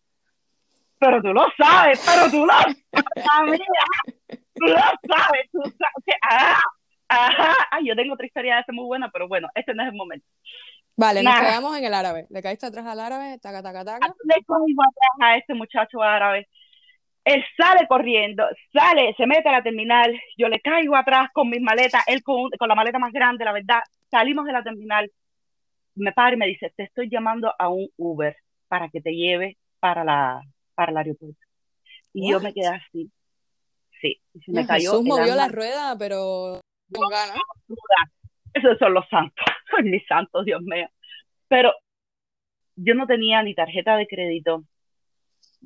Pero 0.99 1.23
tú 1.23 1.33
lo 1.33 1.47
sabes, 1.57 2.05
pero 2.05 2.31
tú 2.31 2.45
lo 2.45 2.53
sabes, 2.53 2.77
tú 4.55 4.67
lo 4.67 4.77
sabes, 4.77 5.51
tú 5.53 5.61
sabes. 5.63 6.19
Ah, 6.23 6.59
ah, 7.09 7.79
yo 7.83 7.95
tengo 7.95 8.15
otra 8.15 8.27
historia 8.27 8.65
de 8.67 8.73
muy 8.73 8.85
buena, 8.85 9.09
pero 9.11 9.29
bueno, 9.29 9.49
este 9.55 9.75
no 9.75 9.83
es 9.83 9.91
el 9.91 9.95
momento. 9.95 10.27
Vale, 10.97 11.23
nos 11.23 11.39
quedamos 11.39 11.79
en 11.79 11.85
el 11.85 11.95
árabe. 11.95 12.27
¿Le 12.29 12.43
caíste 12.43 12.67
atrás 12.67 12.85
al 12.85 12.99
árabe? 12.99 13.39
Taca, 13.39 13.63
taca, 13.63 13.85
taca. 13.85 14.07
Le 14.25 14.35
caigo 14.35 14.83
atrás 14.83 15.11
a 15.21 15.37
este 15.37 15.55
muchacho 15.55 16.03
árabe. 16.03 16.49
Él 17.25 17.45
sale 17.57 17.87
corriendo, 17.87 18.45
sale, 18.73 19.15
se 19.17 19.27
mete 19.27 19.49
a 19.49 19.53
la 19.53 19.63
terminal, 19.63 20.19
yo 20.37 20.49
le 20.49 20.61
caigo 20.61 20.97
atrás 20.97 21.29
con 21.33 21.51
mis 21.51 21.61
maletas, 21.61 22.03
él 22.07 22.23
con, 22.23 22.51
la 22.67 22.75
maleta 22.75 22.99
más 22.99 23.13
grande, 23.13 23.45
la 23.45 23.53
verdad. 23.53 23.81
Salimos 24.11 24.47
de 24.47 24.53
la 24.53 24.63
terminal, 24.63 25.11
me 25.95 26.13
para 26.13 26.35
y 26.35 26.39
me 26.39 26.47
dice, 26.47 26.73
te 26.75 26.85
estoy 26.85 27.11
llamando 27.11 27.55
a 27.59 27.69
un 27.69 27.89
Uber 27.97 28.35
para 28.67 28.89
que 28.89 29.01
te 29.01 29.13
lleve 29.13 29.59
para, 29.79 30.05
la, 30.05 30.41
para 30.79 30.93
el 30.93 30.97
aeropuerto. 30.99 31.41
Y 32.13 32.31
yo 32.31 32.39
me 32.39 32.55
quedé 32.55 32.69
así. 32.69 33.11
Sí, 34.01 34.21
se 34.45 34.53
me 34.53 34.65
cayó. 34.65 34.93
Jesús 34.93 35.05
movió 35.05 35.35
la 35.35 35.49
rueda, 35.49 35.97
pero 35.99 36.61
con 36.95 37.09
ganas. 37.11 37.37
Esos 38.55 38.79
son 38.79 38.95
los 38.95 39.05
santos, 39.09 39.45
son 39.73 39.91
mis 39.91 40.07
santos, 40.07 40.45
Dios 40.45 40.63
mío. 40.63 40.89
Pero 41.49 41.73
yo 42.77 42.95
no 42.95 43.09
tenía 43.09 43.43
ni 43.43 43.57
tarjeta 43.57 43.97
de 43.97 44.07
crédito, 44.07 44.63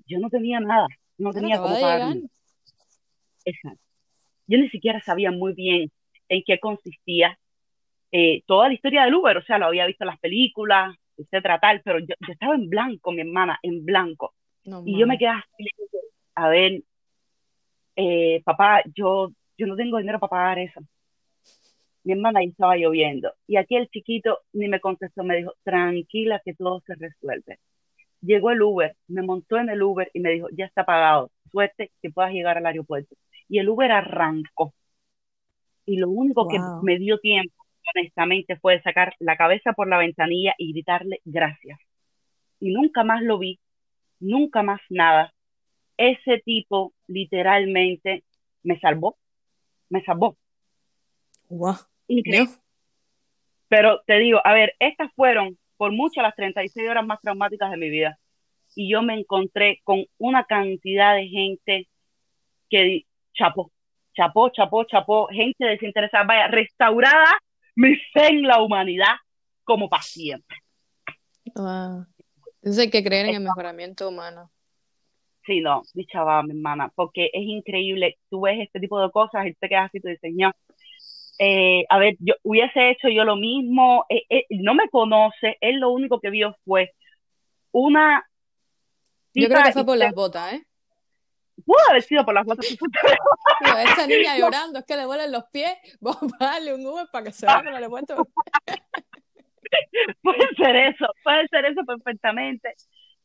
yo 0.06 0.18
no 0.18 0.30
tenía 0.30 0.60
nada, 0.60 0.86
no 1.18 1.30
tenía 1.30 1.58
cómo 1.58 1.78
pagar. 1.78 2.16
Exacto. 3.44 3.82
Yo 4.46 4.56
ni 4.56 4.70
siquiera 4.70 5.02
sabía 5.02 5.30
muy 5.30 5.52
bien 5.52 5.92
en 6.30 6.42
qué 6.46 6.58
consistía 6.58 7.38
eh, 8.12 8.42
toda 8.46 8.68
la 8.68 8.74
historia 8.74 9.04
del 9.04 9.14
Uber, 9.14 9.36
o 9.36 9.44
sea, 9.44 9.58
lo 9.58 9.66
había 9.66 9.86
visto 9.86 10.04
en 10.04 10.08
las 10.08 10.20
películas, 10.20 10.96
etcétera, 11.18 11.60
tal, 11.60 11.82
pero 11.84 11.98
yo, 11.98 12.14
estaba 12.30 12.54
en 12.54 12.70
blanco, 12.70 13.12
mi 13.12 13.20
hermana, 13.20 13.58
en 13.62 13.84
blanco. 13.84 14.34
Y 14.64 14.98
yo 14.98 15.06
me 15.06 15.18
quedé 15.18 15.30
así, 15.30 15.64
a 16.34 16.48
ver, 16.48 16.82
eh, 17.96 18.42
papá, 18.44 18.82
yo, 18.94 19.32
yo 19.58 19.66
no 19.66 19.76
tengo 19.76 19.98
dinero 19.98 20.18
para 20.18 20.30
pagar 20.30 20.58
eso 20.58 20.80
mi 22.04 22.12
hermana 22.12 22.40
ahí 22.40 22.48
estaba 22.48 22.76
lloviendo. 22.76 23.32
Y 23.46 23.56
aquí 23.56 23.76
el 23.76 23.88
chiquito 23.88 24.40
ni 24.52 24.68
me 24.68 24.80
contestó, 24.80 25.24
me 25.24 25.36
dijo, 25.36 25.52
tranquila 25.62 26.40
que 26.44 26.54
todo 26.54 26.82
se 26.86 26.94
resuelve. 26.94 27.58
Llegó 28.20 28.50
el 28.50 28.62
Uber, 28.62 28.96
me 29.08 29.22
montó 29.22 29.58
en 29.58 29.68
el 29.68 29.82
Uber 29.82 30.10
y 30.14 30.20
me 30.20 30.30
dijo, 30.30 30.48
ya 30.52 30.66
está 30.66 30.84
pagado, 30.84 31.30
suerte 31.50 31.90
que 32.00 32.10
puedas 32.10 32.32
llegar 32.32 32.58
al 32.58 32.66
aeropuerto. 32.66 33.16
Y 33.48 33.58
el 33.58 33.68
Uber 33.68 33.90
arrancó. 33.90 34.74
Y 35.84 35.96
lo 35.96 36.08
único 36.10 36.46
que 36.48 36.58
me 36.82 36.98
dio 36.98 37.18
tiempo, 37.18 37.54
honestamente, 37.94 38.56
fue 38.56 38.80
sacar 38.82 39.14
la 39.18 39.36
cabeza 39.36 39.72
por 39.72 39.88
la 39.88 39.98
ventanilla 39.98 40.54
y 40.56 40.72
gritarle 40.72 41.20
gracias. 41.24 41.78
Y 42.60 42.72
nunca 42.72 43.02
más 43.02 43.22
lo 43.22 43.38
vi, 43.38 43.58
nunca 44.22 44.62
más 44.62 44.80
nada. 44.88 45.34
Ese 45.96 46.38
tipo 46.44 46.94
literalmente 47.06 48.24
me 48.62 48.78
salvó, 48.80 49.18
me 49.90 50.02
salvó. 50.04 50.36
Wow. 51.48 51.76
Pero 53.68 54.02
te 54.06 54.18
digo, 54.18 54.40
a 54.44 54.52
ver, 54.52 54.74
estas 54.78 55.12
fueron 55.14 55.58
por 55.76 55.92
muchas 55.92 56.22
las 56.22 56.34
36 56.34 56.88
horas 56.88 57.04
más 57.04 57.20
traumáticas 57.20 57.70
de 57.70 57.76
mi 57.76 57.90
vida. 57.90 58.18
Y 58.74 58.90
yo 58.90 59.02
me 59.02 59.14
encontré 59.14 59.80
con 59.84 60.04
una 60.18 60.44
cantidad 60.44 61.14
de 61.14 61.28
gente 61.28 61.88
que 62.70 63.04
chapó, 63.34 63.70
chapó, 64.14 64.50
chapó, 64.50 64.84
chapó, 64.84 65.28
gente 65.28 65.64
desinteresada, 65.64 66.24
vaya, 66.24 66.46
restaurada 66.48 67.38
mi 67.74 67.96
fe 68.12 68.28
en 68.28 68.42
la 68.42 68.62
humanidad 68.62 69.16
como 69.64 69.88
paciente. 69.88 70.54
Wow. 71.54 72.06
Entonces 72.62 72.84
hay 72.84 72.90
que 72.90 73.02
creer 73.02 73.26
en 73.26 73.34
el 73.36 73.42
mejoramiento 73.42 74.08
humano. 74.08 74.50
Sí, 75.44 75.60
no, 75.60 75.82
dicha 75.94 76.22
va, 76.22 76.42
mi 76.44 76.50
hermana, 76.50 76.92
porque 76.94 77.26
es 77.32 77.42
increíble, 77.42 78.18
tú 78.30 78.42
ves 78.42 78.60
este 78.60 78.78
tipo 78.78 79.00
de 79.00 79.10
cosas 79.10 79.46
y 79.46 79.54
te 79.54 79.68
quedas 79.68 79.86
así, 79.86 79.98
tú 79.98 80.06
dices, 80.06 80.32
eh, 81.40 81.84
a 81.88 81.98
ver, 81.98 82.14
yo 82.20 82.34
hubiese 82.44 82.90
hecho 82.90 83.08
yo 83.08 83.24
lo 83.24 83.34
mismo, 83.34 84.06
eh, 84.08 84.22
eh, 84.30 84.46
no 84.50 84.74
me 84.74 84.88
conoce, 84.88 85.58
él 85.60 85.80
lo 85.80 85.90
único 85.90 86.20
que 86.20 86.30
vio 86.30 86.56
fue 86.64 86.94
una... 87.72 88.24
Yo 89.34 89.48
creo 89.48 89.64
que 89.64 89.72
fue 89.72 89.84
por 89.84 89.96
las 89.96 90.14
botas, 90.14 90.52
¿eh? 90.52 90.66
Pudo 91.64 91.78
haber 91.90 92.02
sido 92.02 92.24
por 92.24 92.34
las 92.34 92.44
botas. 92.44 92.66
esta 93.84 94.06
niña 94.06 94.36
llorando, 94.38 94.78
es 94.78 94.84
que 94.84 94.96
le 94.96 95.06
vuelen 95.06 95.32
los 95.32 95.44
pies, 95.52 95.72
vamos 96.00 96.32
a 96.38 96.44
darle 96.44 96.74
un 96.74 96.86
Uber 96.86 97.06
para 97.10 97.24
que 97.24 97.32
se 97.32 97.46
vaya 97.46 97.80
le 97.80 97.88
puesto. 97.88 98.28
puede 100.22 100.46
ser 100.56 100.76
eso, 100.76 101.06
puede 101.22 101.46
ser 101.48 101.66
eso 101.66 101.84
perfectamente. 101.84 102.74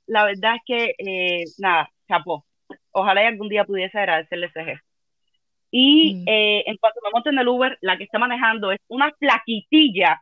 La 0.06 0.25
verdad 0.25 0.56
es 0.56 0.62
que, 0.66 1.44
nada, 1.58 1.89
chapó. 2.08 2.46
Ojalá 2.92 3.24
y 3.24 3.27
algún 3.27 3.50
día 3.50 3.66
pudiese 3.66 3.98
agradecerle 3.98 4.48
ese 4.48 4.63
gesto. 4.63 4.86
Y 5.70 6.16
mm. 6.16 6.24
eh, 6.27 6.63
en 6.68 6.77
cuanto 6.77 7.01
me 7.04 7.12
monto 7.12 7.30
en 7.30 7.39
el 7.39 7.48
Uber, 7.48 7.77
la 7.82 7.98
que 7.98 8.06
está 8.06 8.20
manejando 8.20 8.72
es 8.72 8.80
una 8.88 9.12
flaquitilla, 9.20 10.22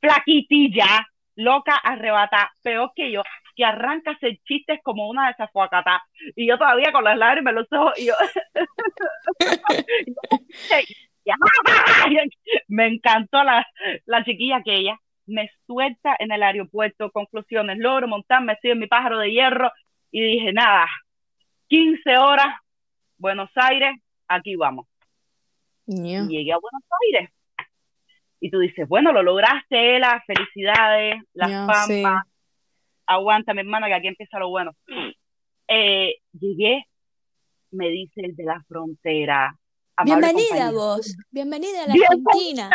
flaquitilla, 0.00 1.06
loca, 1.36 1.76
arrebata, 1.76 2.52
peor 2.62 2.92
que 2.94 3.12
yo, 3.12 3.22
que 3.54 3.64
arranca 3.64 4.10
a 4.10 4.14
hacer 4.14 4.38
chistes 4.44 4.80
como 4.82 5.08
una 5.08 5.26
de 5.26 5.32
esas 5.32 5.50
fuacatas. 5.52 6.02
Y 6.34 6.48
yo 6.48 6.58
todavía 6.58 6.92
con 6.92 7.04
las 7.04 7.16
lágrimas 7.16 7.52
en 7.52 7.56
los 7.56 7.72
ojos, 7.72 7.98
y 7.98 8.06
yo... 8.06 8.14
me 12.68 12.86
encantó 12.86 13.44
la, 13.44 13.66
la 14.06 14.24
chiquilla 14.24 14.56
aquella. 14.56 14.98
Me 15.32 15.50
suelta 15.66 16.14
en 16.18 16.30
el 16.30 16.42
aeropuerto, 16.42 17.10
conclusiones, 17.10 17.78
logro 17.78 18.06
montarme, 18.06 18.52
estoy 18.52 18.72
en 18.72 18.80
mi 18.80 18.86
pájaro 18.86 19.18
de 19.18 19.32
hierro, 19.32 19.72
y 20.10 20.20
dije, 20.20 20.52
nada, 20.52 20.86
15 21.68 22.18
horas, 22.18 22.54
Buenos 23.16 23.48
Aires, 23.54 23.92
aquí 24.28 24.56
vamos. 24.56 24.86
Y 25.86 26.28
llegué 26.28 26.52
a 26.52 26.58
Buenos 26.58 26.82
Aires. 27.06 27.30
Y 28.40 28.50
tú 28.50 28.58
dices, 28.58 28.86
bueno, 28.86 29.10
lo 29.12 29.22
lograste, 29.22 29.96
Ela, 29.96 30.22
felicidades, 30.26 31.22
las 31.32 31.48
yeah, 31.88 32.26
Aguanta, 33.06 33.54
mi 33.54 33.60
hermana, 33.60 33.86
que 33.86 33.94
aquí 33.94 34.08
empieza 34.08 34.38
lo 34.38 34.50
bueno. 34.50 34.76
Eh, 35.66 36.16
llegué, 36.38 36.84
me 37.70 37.88
dice 37.88 38.20
el 38.20 38.36
de 38.36 38.44
la 38.44 38.62
frontera. 38.68 39.58
Bienvenida 40.04 40.72
vos, 40.72 41.16
bienvenida 41.30 41.84
a 41.84 41.86
la 41.86 41.94
Argentina. 41.94 42.70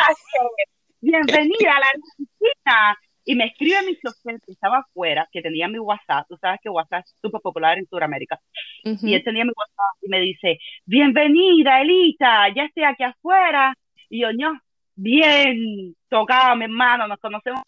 Bienvenida 1.00 1.76
a 1.76 1.80
la 1.80 1.86
Argentina. 1.86 2.98
Y 3.24 3.34
me 3.34 3.44
escribe 3.44 3.82
mi 3.84 3.94
chofer 3.96 4.40
que 4.40 4.52
estaba 4.52 4.78
afuera, 4.78 5.28
que 5.30 5.42
tenía 5.42 5.68
mi 5.68 5.78
WhatsApp, 5.78 6.26
tú 6.30 6.38
sabes 6.40 6.60
que 6.62 6.70
WhatsApp 6.70 7.04
es 7.04 7.14
súper 7.20 7.42
popular 7.42 7.76
en 7.76 7.86
Sudamérica, 7.86 8.40
y 8.82 9.12
él 9.12 9.22
tenía 9.22 9.44
mi 9.44 9.52
WhatsApp 9.54 10.02
y 10.02 10.08
me 10.08 10.20
dice, 10.20 10.58
bienvenida 10.86 11.82
Elita, 11.82 12.48
ya 12.54 12.64
estoy 12.64 12.84
aquí 12.84 13.02
afuera, 13.02 13.74
y 14.08 14.22
yo, 14.22 14.32
no, 14.32 14.58
bien, 14.94 15.94
tocaba 16.08 16.54
mi 16.56 16.64
hermano, 16.64 17.06
nos 17.06 17.18
conocemos, 17.18 17.60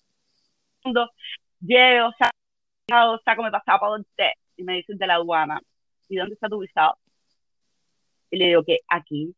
llego, 1.60 2.10
saco, 2.18 3.20
saco 3.22 3.42
mi 3.42 3.50
pasaporte, 3.50 4.32
y 4.56 4.62
me 4.62 4.76
dice 4.76 4.94
de 4.96 5.06
la 5.06 5.16
aduana, 5.16 5.60
¿y 6.08 6.16
dónde 6.16 6.37
está 6.37 6.49
tu 6.49 6.58
visado? 6.60 6.96
Y 8.30 8.38
le 8.38 8.46
digo 8.46 8.64
que 8.64 8.78
aquí, 8.88 9.34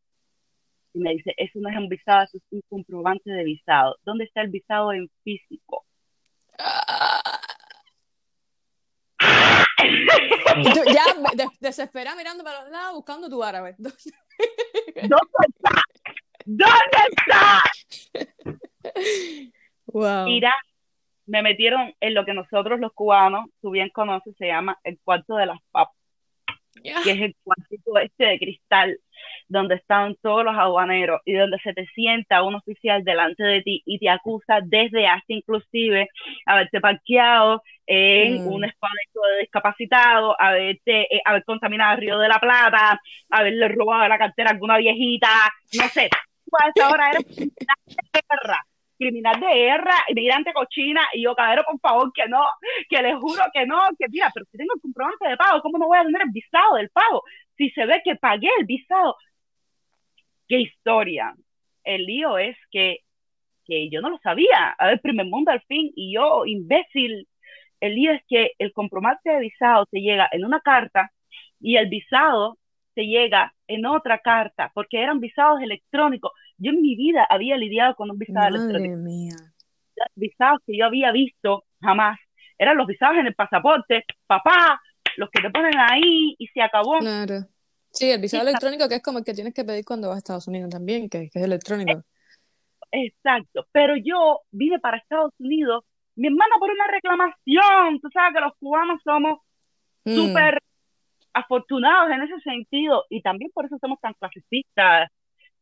y 0.95 0.99
me 0.99 1.13
dice, 1.13 1.35
eso 1.37 1.59
no 1.61 1.69
es 1.69 1.77
un 1.77 1.89
visado, 1.89 2.25
eso 2.25 2.39
es 2.39 2.43
un 2.51 2.63
comprobante 2.69 3.31
de 3.31 3.45
visado. 3.45 3.97
¿Dónde 4.05 4.25
está 4.25 4.43
el 4.43 4.51
visado 4.51 4.93
en 4.93 5.09
físico? 5.25 5.87
ya 10.93 11.05
desespera 11.61 12.15
mirando 12.15 12.45
para 12.45 12.63
los 12.63 12.71
lados 12.71 12.95
buscando 12.95 13.29
tu 13.29 13.43
árabe. 13.43 13.75
¿Dónde 13.79 13.97
está? 15.49 15.83
¿Dónde 16.45 16.99
está? 17.11 17.63
Wow. 19.87 20.25
Mira, 20.25 20.55
me 21.27 21.43
metieron 21.43 21.95
en 22.01 22.15
lo 22.15 22.25
que 22.25 22.35
nosotros 22.35 22.81
los 22.81 22.93
cubanos, 22.93 23.49
tú 23.61 23.71
bien 23.71 23.91
conoces, 23.91 24.35
se 24.37 24.47
llama 24.47 24.79
el 24.85 24.99
cuarto 25.03 25.37
de 25.37 25.47
las 25.47 25.59
papas. 25.71 25.97
Que 26.83 27.11
es 27.11 27.21
el 27.21 27.37
cuartito 27.43 27.99
este 27.99 28.25
de 28.25 28.39
cristal 28.39 28.99
donde 29.49 29.77
están 29.77 30.17
todos 30.23 30.45
los 30.45 30.57
aduaneros 30.57 31.21
y 31.25 31.35
donde 31.35 31.59
se 31.59 31.73
te 31.75 31.87
sienta 31.95 32.43
un 32.43 32.55
oficial 32.55 33.05
delante 33.05 33.45
de 33.45 33.63
ti 33.63 33.83
y 33.85 33.99
te 33.99 34.09
acusa 34.09 34.61
desde 34.65 35.07
hasta 35.07 35.33
inclusive 35.33 36.09
haberte 36.47 36.81
parqueado 36.81 37.63
en 37.87 38.45
mm. 38.45 38.47
un 38.47 38.65
espacio 38.65 39.21
de 39.31 39.41
discapacitado, 39.41 40.41
haberte, 40.41 41.15
eh, 41.15 41.21
haber 41.25 41.45
contaminado 41.45 41.95
el 41.95 42.01
Río 42.01 42.19
de 42.19 42.29
la 42.29 42.39
Plata, 42.39 43.01
haberle 43.31 43.69
robado 43.69 44.09
la 44.09 44.19
cartera 44.19 44.51
a 44.51 44.53
alguna 44.55 44.79
viejita, 44.79 45.29
no 45.75 45.89
sé, 45.89 46.09
tú 46.75 46.83
ahora 46.83 47.11
eres 47.11 47.25
criminal 47.37 47.77
de 47.87 48.21
guerra, 48.31 48.67
criminal 49.03 49.41
de 49.41 49.47
guerra, 49.47 49.95
inmigrante 50.09 50.53
cochina, 50.53 51.03
y 51.13 51.23
yo, 51.25 51.35
caballero, 51.35 51.65
por 51.65 51.81
favor, 51.81 52.13
que 52.13 52.29
no, 52.29 52.45
que 52.89 53.03
le 53.03 53.15
juro 53.17 53.43
que 53.53 53.67
no, 53.67 53.81
que 53.99 54.07
mira, 54.09 54.31
pero 54.33 54.47
si 54.51 54.59
tengo 54.59 54.75
el 54.75 54.81
comprobante 54.81 55.29
de 55.29 55.37
pago, 55.37 55.61
¿cómo 55.63 55.79
no 55.79 55.87
voy 55.87 55.99
a 55.99 56.05
tener 56.05 56.23
el 56.23 56.31
visado 56.31 56.77
del 56.77 56.91
pago? 56.91 57.23
Si 57.57 57.71
se 57.71 57.87
ve 57.87 58.01
que 58.05 58.17
pagué 58.17 58.49
el 58.59 58.67
visado, 58.67 59.17
qué 60.49 60.61
historia. 60.61 61.35
El 61.85 62.07
lío 62.07 62.39
es 62.39 62.57
que, 62.71 62.99
que 63.67 63.91
yo 63.91 64.01
no 64.01 64.11
lo 64.11 64.19
sabía. 64.19 64.71
A 64.79 64.89
ver, 64.89 65.01
primer 65.01 65.27
mundo 65.27 65.51
al 65.51 65.63
fin, 65.63 65.93
y 65.97 66.15
yo, 66.15 66.45
imbécil. 66.47 67.29
El 67.81 67.95
lío 67.97 68.13
es 68.13 68.23
que 68.29 68.53
el 68.59 68.73
comprobante 68.73 69.31
de 69.31 69.41
visado 69.41 69.87
te 69.87 70.01
llega 70.01 70.29
en 70.33 70.45
una 70.45 70.61
carta 70.61 71.11
y 71.61 71.77
el 71.77 71.89
visado 71.89 72.59
te 72.95 73.03
llega 73.07 73.55
en 73.67 73.87
otra 73.87 74.19
carta, 74.19 74.71
porque 74.75 75.03
eran 75.03 75.21
visados 75.21 75.61
electrónicos. 75.63 76.33
Yo 76.59 76.71
en 76.73 76.83
mi 76.83 76.95
vida 76.97 77.27
había 77.29 77.57
lidiado 77.57 77.95
con 77.95 78.11
un 78.11 78.19
visado 78.19 78.41
Madre 78.51 78.57
electrónico. 78.57 78.97
mía. 78.97 79.37
Los 79.97 80.09
visados 80.15 80.61
que 80.67 80.77
yo 80.77 80.87
había 80.87 81.13
visto 81.13 81.65
jamás 81.81 82.19
eran 82.59 82.77
los 82.77 82.87
visados 82.87 83.17
en 83.19 83.27
el 83.27 83.35
pasaporte, 83.35 84.05
papá, 84.27 84.81
los 85.17 85.31
que 85.31 85.43
te 85.43 85.51
ponen 85.51 85.73
ahí 85.79 86.35
y 86.39 86.47
se 86.49 86.63
acabó. 86.63 86.99
Claro. 87.01 87.41
Sí, 87.91 88.11
el 88.11 88.21
visado 88.21 88.47
electrónico 88.49 88.89
que 88.89 88.95
es 88.97 89.03
como 89.03 89.19
el 89.19 89.25
que 89.25 89.35
tienes 89.35 89.53
que 89.53 89.65
pedir 89.65 89.85
cuando 89.85 90.09
vas 90.09 90.17
a 90.17 90.19
Estados 90.19 90.49
Unidos 90.49 90.71
también, 90.71 91.09
que, 91.11 91.29
que 91.29 91.39
es 91.39 91.45
electrónico. 91.45 92.03
Exacto, 92.91 93.67
pero 93.73 93.97
yo 93.97 94.41
vine 94.51 94.79
para 94.79 94.99
Estados 94.99 95.33
Unidos, 95.39 95.85
mi 96.17 96.27
hermana 96.29 96.55
por 96.59 96.71
una 96.71 96.87
reclamación, 96.89 98.01
tú 98.01 98.09
sabes 98.13 98.35
que 98.35 98.41
los 98.41 98.53
cubanos 98.59 99.01
somos 99.03 99.39
Mm. 100.05 100.17
súper 100.17 100.59
afortunados 101.35 102.11
en 102.11 102.23
ese 102.23 102.39
sentido 102.41 103.05
y 103.11 103.23
también 103.23 103.51
por 103.55 103.65
eso 103.67 103.77
somos 103.81 104.01
tan 104.01 104.15
clasicistas 104.15 105.11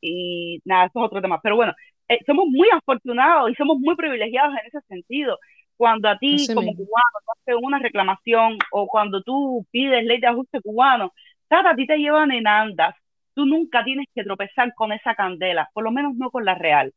y 0.00 0.60
nada, 0.64 0.86
eso 0.86 0.98
es 1.00 1.04
otro 1.06 1.20
tema, 1.22 1.40
pero 1.42 1.56
bueno, 1.56 1.74
eh, 2.08 2.18
somos 2.26 2.46
muy 2.48 2.68
afortunados 2.72 3.50
y 3.50 3.54
somos 3.54 3.78
muy 3.78 3.94
privilegiados 3.96 4.52
en 4.52 4.66
ese 4.66 4.80
sentido. 4.88 5.38
Cuando 5.76 6.08
a 6.08 6.18
ti 6.18 6.34
Así 6.34 6.54
como 6.54 6.68
mismo. 6.72 6.84
cubano 6.86 7.18
te 7.44 7.52
hace 7.52 7.64
una 7.64 7.78
reclamación 7.78 8.58
o 8.72 8.86
cuando 8.86 9.22
tú 9.22 9.66
pides 9.70 10.04
ley 10.04 10.20
de 10.20 10.26
ajuste 10.26 10.60
cubano, 10.60 11.12
tata, 11.48 11.70
a 11.70 11.76
ti 11.76 11.86
te 11.86 11.96
llevan 11.98 12.32
en 12.32 12.46
andas. 12.46 12.94
Tú 13.34 13.46
nunca 13.46 13.84
tienes 13.84 14.06
que 14.14 14.24
tropezar 14.24 14.74
con 14.74 14.92
esa 14.92 15.14
candela, 15.14 15.70
por 15.72 15.84
lo 15.84 15.90
menos 15.92 16.14
no 16.16 16.30
con 16.30 16.44
la 16.44 16.54
real. 16.54 16.92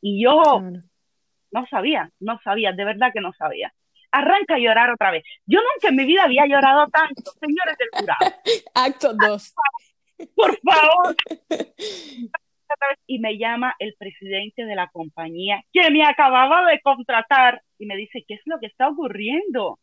Y 0.00 0.22
yo 0.22 0.40
Claro. 0.42 0.80
no 1.50 1.66
sabía, 1.68 2.10
no 2.20 2.38
sabía, 2.44 2.72
de 2.72 2.84
verdad 2.84 3.10
que 3.12 3.20
no 3.20 3.32
sabía. 3.32 3.72
Arranca 4.14 4.54
a 4.54 4.58
llorar 4.58 4.90
otra 4.90 5.10
vez. 5.10 5.24
Yo 5.44 5.58
nunca 5.58 5.88
en 5.88 5.96
mi 5.96 6.04
vida 6.04 6.22
había 6.22 6.46
llorado 6.46 6.86
tanto, 6.88 7.32
señores 7.40 7.76
del 7.78 7.88
jurado. 7.92 8.34
Acto 8.74 9.12
2. 9.12 9.54
Por 10.36 10.58
favor. 10.60 11.16
Y 13.06 13.20
me 13.20 13.38
llama 13.38 13.74
el 13.78 13.94
presidente 13.98 14.64
de 14.64 14.74
la 14.74 14.88
compañía 14.88 15.62
que 15.72 15.90
me 15.90 16.04
acababa 16.04 16.66
de 16.66 16.80
contratar 16.80 17.62
y 17.78 17.86
me 17.86 17.96
dice, 17.96 18.24
¿qué 18.26 18.34
es 18.34 18.40
lo 18.46 18.58
que 18.58 18.66
está 18.66 18.88
ocurriendo? 18.88 19.78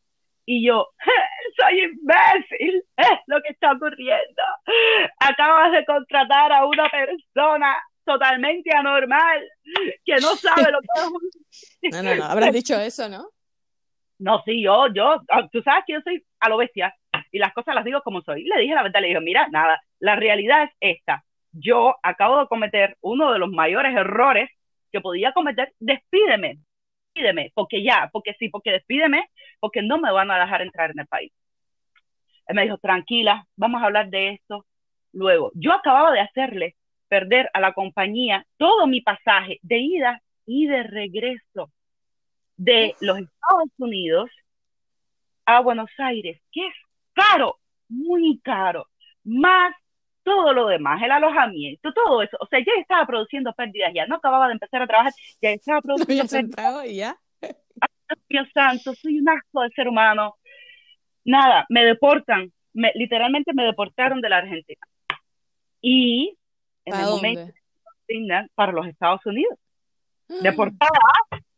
Y 0.45 0.65
yo, 0.65 0.89
soy 1.57 1.83
imbécil, 1.83 2.83
es 2.97 3.19
lo 3.27 3.41
que 3.41 3.53
está 3.53 3.71
ocurriendo. 3.71 4.43
Acabas 5.19 5.71
de 5.71 5.85
contratar 5.85 6.51
a 6.51 6.65
una 6.65 6.89
persona 6.89 7.77
totalmente 8.03 8.75
anormal 8.75 9.47
que 10.03 10.15
no 10.15 10.35
sabe 10.35 10.71
lo 10.71 10.81
que 10.81 10.87
es 10.95 11.07
un... 11.07 11.91
No, 11.91 12.03
no, 12.03 12.15
no. 12.15 12.25
Habrás 12.25 12.51
dicho 12.51 12.79
eso, 12.79 13.07
¿no? 13.07 13.29
No, 14.21 14.39
sí, 14.45 14.61
yo, 14.61 14.87
yo, 14.93 15.19
ah, 15.29 15.47
tú 15.51 15.63
sabes 15.63 15.83
que 15.87 15.93
yo 15.93 16.01
soy 16.03 16.23
a 16.39 16.47
lo 16.47 16.57
bestia 16.57 16.95
y 17.31 17.39
las 17.39 17.53
cosas 17.53 17.73
las 17.73 17.83
digo 17.83 18.01
como 18.03 18.21
soy. 18.21 18.43
Le 18.43 18.59
dije 18.61 18.75
la 18.75 18.83
verdad, 18.83 19.01
le 19.01 19.07
dije, 19.07 19.19
mira, 19.19 19.47
nada, 19.49 19.81
la 19.99 20.15
realidad 20.15 20.63
es 20.79 20.97
esta. 20.97 21.23
Yo 21.51 21.95
acabo 22.03 22.39
de 22.39 22.47
cometer 22.47 22.97
uno 23.01 23.33
de 23.33 23.39
los 23.39 23.49
mayores 23.49 23.95
errores 23.95 24.49
que 24.91 25.01
podía 25.01 25.33
cometer. 25.33 25.73
Despídeme, 25.79 26.59
despídeme, 27.07 27.51
porque 27.55 27.83
ya, 27.83 28.09
porque 28.13 28.35
sí, 28.37 28.49
porque 28.49 28.71
despídeme, 28.71 29.27
porque 29.59 29.81
no 29.81 29.97
me 29.97 30.11
van 30.11 30.29
a 30.29 30.39
dejar 30.39 30.61
entrar 30.61 30.91
en 30.91 30.99
el 30.99 31.07
país. 31.07 31.31
Él 32.45 32.55
me 32.55 32.63
dijo, 32.63 32.77
tranquila, 32.77 33.47
vamos 33.55 33.81
a 33.81 33.85
hablar 33.85 34.09
de 34.09 34.33
esto 34.33 34.67
luego. 35.13 35.51
Yo 35.55 35.73
acababa 35.73 36.11
de 36.11 36.19
hacerle 36.19 36.75
perder 37.07 37.49
a 37.53 37.59
la 37.59 37.73
compañía 37.73 38.45
todo 38.57 38.85
mi 38.85 39.01
pasaje 39.01 39.57
de 39.63 39.79
ida 39.79 40.21
y 40.45 40.67
de 40.67 40.83
regreso 40.83 41.71
de 42.61 42.95
los 42.99 43.17
Estados 43.17 43.69
Unidos 43.79 44.29
a 45.45 45.61
Buenos 45.61 45.89
Aires, 45.97 46.39
que 46.51 46.67
es 46.67 46.73
caro, 47.13 47.57
muy 47.89 48.39
caro, 48.43 48.87
más 49.23 49.73
todo 50.23 50.53
lo 50.53 50.67
demás, 50.67 51.01
el 51.01 51.11
alojamiento, 51.11 51.91
todo 51.91 52.21
eso. 52.21 52.37
O 52.39 52.45
sea, 52.45 52.59
ya 52.59 52.73
estaba 52.79 53.07
produciendo 53.07 53.51
pérdidas, 53.53 53.91
ya 53.95 54.05
no 54.05 54.17
acababa 54.17 54.45
de 54.47 54.53
empezar 54.53 54.83
a 54.83 54.87
trabajar, 54.87 55.11
ya 55.41 55.49
estaba 55.49 55.81
produciendo 55.81 56.23
había 56.23 56.49
pérdidas. 56.49 56.85
y 56.85 56.95
ya. 56.97 57.17
Dios 58.29 58.47
santo, 58.53 58.93
soy 58.93 59.19
un 59.19 59.29
asco 59.29 59.61
de 59.63 59.69
ser 59.71 59.87
humano. 59.87 60.35
Nada, 61.25 61.65
me 61.69 61.83
deportan, 61.83 62.51
me, 62.73 62.91
literalmente 62.93 63.53
me 63.53 63.65
deportaron 63.65 64.21
de 64.21 64.29
la 64.29 64.37
Argentina. 64.37 64.85
Y 65.81 66.37
en 66.85 66.91
¿Para 66.91 67.05
el 67.05 67.09
momento 67.09 67.41
dónde? 67.41 67.53
me 67.53 67.91
asignan 68.03 68.49
para 68.53 68.71
los 68.71 68.85
Estados 68.85 69.25
Unidos. 69.25 69.57
Mm. 70.27 70.43
Deportada, 70.43 70.99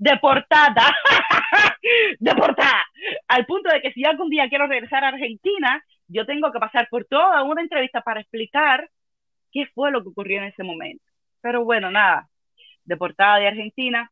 deportada, 0.03 0.93
deportada. 2.19 2.83
Al 3.27 3.45
punto 3.45 3.69
de 3.69 3.81
que 3.81 3.93
si 3.93 4.03
algún 4.03 4.29
día 4.29 4.49
quiero 4.49 4.67
regresar 4.67 5.03
a 5.03 5.09
Argentina, 5.09 5.83
yo 6.07 6.25
tengo 6.25 6.51
que 6.51 6.59
pasar 6.59 6.87
por 6.89 7.05
toda 7.05 7.43
una 7.43 7.61
entrevista 7.61 8.01
para 8.01 8.19
explicar 8.19 8.89
qué 9.51 9.65
fue 9.73 9.91
lo 9.91 10.03
que 10.03 10.09
ocurrió 10.09 10.39
en 10.39 10.45
ese 10.45 10.63
momento. 10.63 11.03
Pero 11.41 11.63
bueno, 11.63 11.89
nada, 11.89 12.27
deportada 12.83 13.37
de 13.39 13.47
Argentina, 13.47 14.11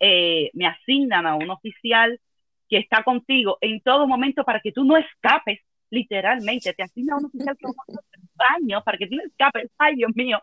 eh, 0.00 0.50
me 0.52 0.66
asignan 0.66 1.26
a 1.26 1.36
un 1.36 1.48
oficial 1.50 2.20
que 2.68 2.78
está 2.78 3.04
contigo 3.04 3.58
en 3.60 3.80
todo 3.82 4.08
momento 4.08 4.42
para 4.42 4.58
que 4.60 4.72
tú 4.72 4.84
no 4.84 4.96
escapes, 4.96 5.60
literalmente, 5.90 6.72
te 6.72 6.82
asigna 6.82 7.14
a 7.14 7.18
un 7.18 7.26
oficial 7.26 7.56
que 7.56 7.66
baño 8.34 8.82
para 8.82 8.98
que 8.98 9.06
tú 9.06 9.14
no 9.14 9.22
escapes, 9.22 9.70
ay 9.78 9.94
Dios 9.94 10.10
mío. 10.16 10.42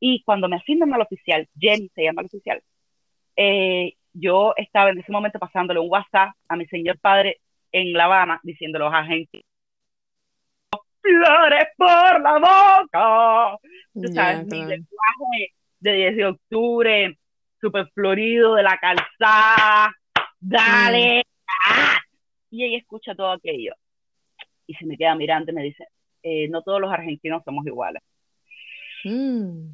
Y 0.00 0.20
cuando 0.24 0.48
me 0.48 0.56
asignan 0.56 0.92
al 0.92 1.02
oficial, 1.02 1.48
Jenny 1.56 1.88
se 1.94 2.02
llama 2.02 2.22
el 2.22 2.26
oficial, 2.26 2.60
eh, 3.36 3.94
yo 4.12 4.52
estaba 4.56 4.90
en 4.90 4.98
ese 4.98 5.12
momento 5.12 5.38
pasándole 5.38 5.80
un 5.80 5.90
WhatsApp 5.90 6.34
a 6.48 6.56
mi 6.56 6.66
señor 6.66 6.98
padre 6.98 7.40
en 7.72 7.92
La 7.92 8.04
Habana, 8.04 8.40
diciéndole 8.42 8.84
a 8.84 8.88
los 8.88 8.98
agentes, 8.98 9.42
flores 11.00 11.66
por 11.76 12.20
la 12.20 12.38
boca. 12.38 13.58
Tú 13.94 14.12
sabes, 14.12 14.46
mi 14.46 14.58
lenguaje 14.58 15.54
de 15.80 15.92
10 15.92 16.16
de 16.16 16.26
octubre, 16.26 17.18
súper 17.60 17.88
florido, 17.94 18.54
de 18.54 18.62
la 18.62 18.78
calzada, 18.78 19.94
dale. 20.40 21.24
ah. 21.66 21.98
Y 22.50 22.64
ella 22.64 22.78
escucha 22.78 23.14
todo 23.14 23.32
aquello. 23.32 23.74
Y 24.66 24.74
se 24.74 24.86
me 24.86 24.96
queda 24.96 25.14
mirando 25.14 25.50
y 25.50 25.54
me 25.54 25.62
dice, 25.62 25.86
eh, 26.22 26.48
no 26.48 26.62
todos 26.62 26.80
los 26.80 26.92
argentinos 26.92 27.42
somos 27.44 27.66
iguales. 27.66 28.02
Mm. 29.04 29.70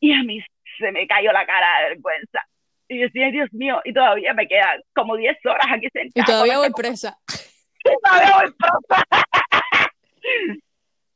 Y 0.00 0.12
a 0.12 0.22
mí 0.22 0.40
se 0.78 0.92
me 0.92 1.06
cayó 1.06 1.32
la 1.32 1.46
cara 1.46 1.66
de 1.82 1.88
vergüenza. 1.90 2.40
Y 2.88 2.98
yo 2.98 3.04
decía, 3.04 3.30
Dios 3.30 3.52
mío, 3.52 3.80
y 3.84 3.92
todavía 3.92 4.32
me 4.34 4.48
quedan 4.48 4.80
como 4.94 5.16
10 5.16 5.36
horas 5.44 5.66
aquí 5.70 5.88
sentada. 5.92 6.24
Y 6.24 6.24
todavía 6.24 6.58
voy 6.58 6.70
presa. 6.70 7.18
todavía 8.02 8.34
voy 8.40 8.54
presa. 8.58 9.04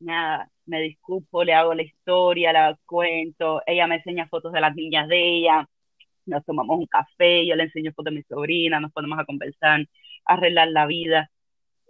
Nada, 0.01 0.51
me 0.67 0.81
disculpo, 0.81 1.45
le 1.45 1.55
hago 1.55 1.75
la 1.75 1.83
historia, 1.83 2.53
la 2.53 2.77
cuento, 2.87 3.63
ella 3.67 3.87
me 3.87 3.97
enseña 3.97 4.27
fotos 4.29 4.53
de 4.53 4.61
las 4.61 4.75
niñas 4.75 5.09
de 5.09 5.19
ella, 5.39 5.67
nos 6.27 6.45
tomamos 6.45 6.79
un 6.79 6.87
café, 6.87 7.47
yo 7.47 7.55
le 7.57 7.65
enseño 7.65 7.93
fotos 7.93 8.13
de 8.13 8.19
mi 8.19 8.23
sobrina, 8.25 8.81
nos 8.81 8.93
ponemos 8.93 9.19
a 9.19 9.25
conversar, 9.25 9.81
a 10.27 10.33
arreglar 10.35 10.69
la 10.69 10.87
vida. 10.87 11.31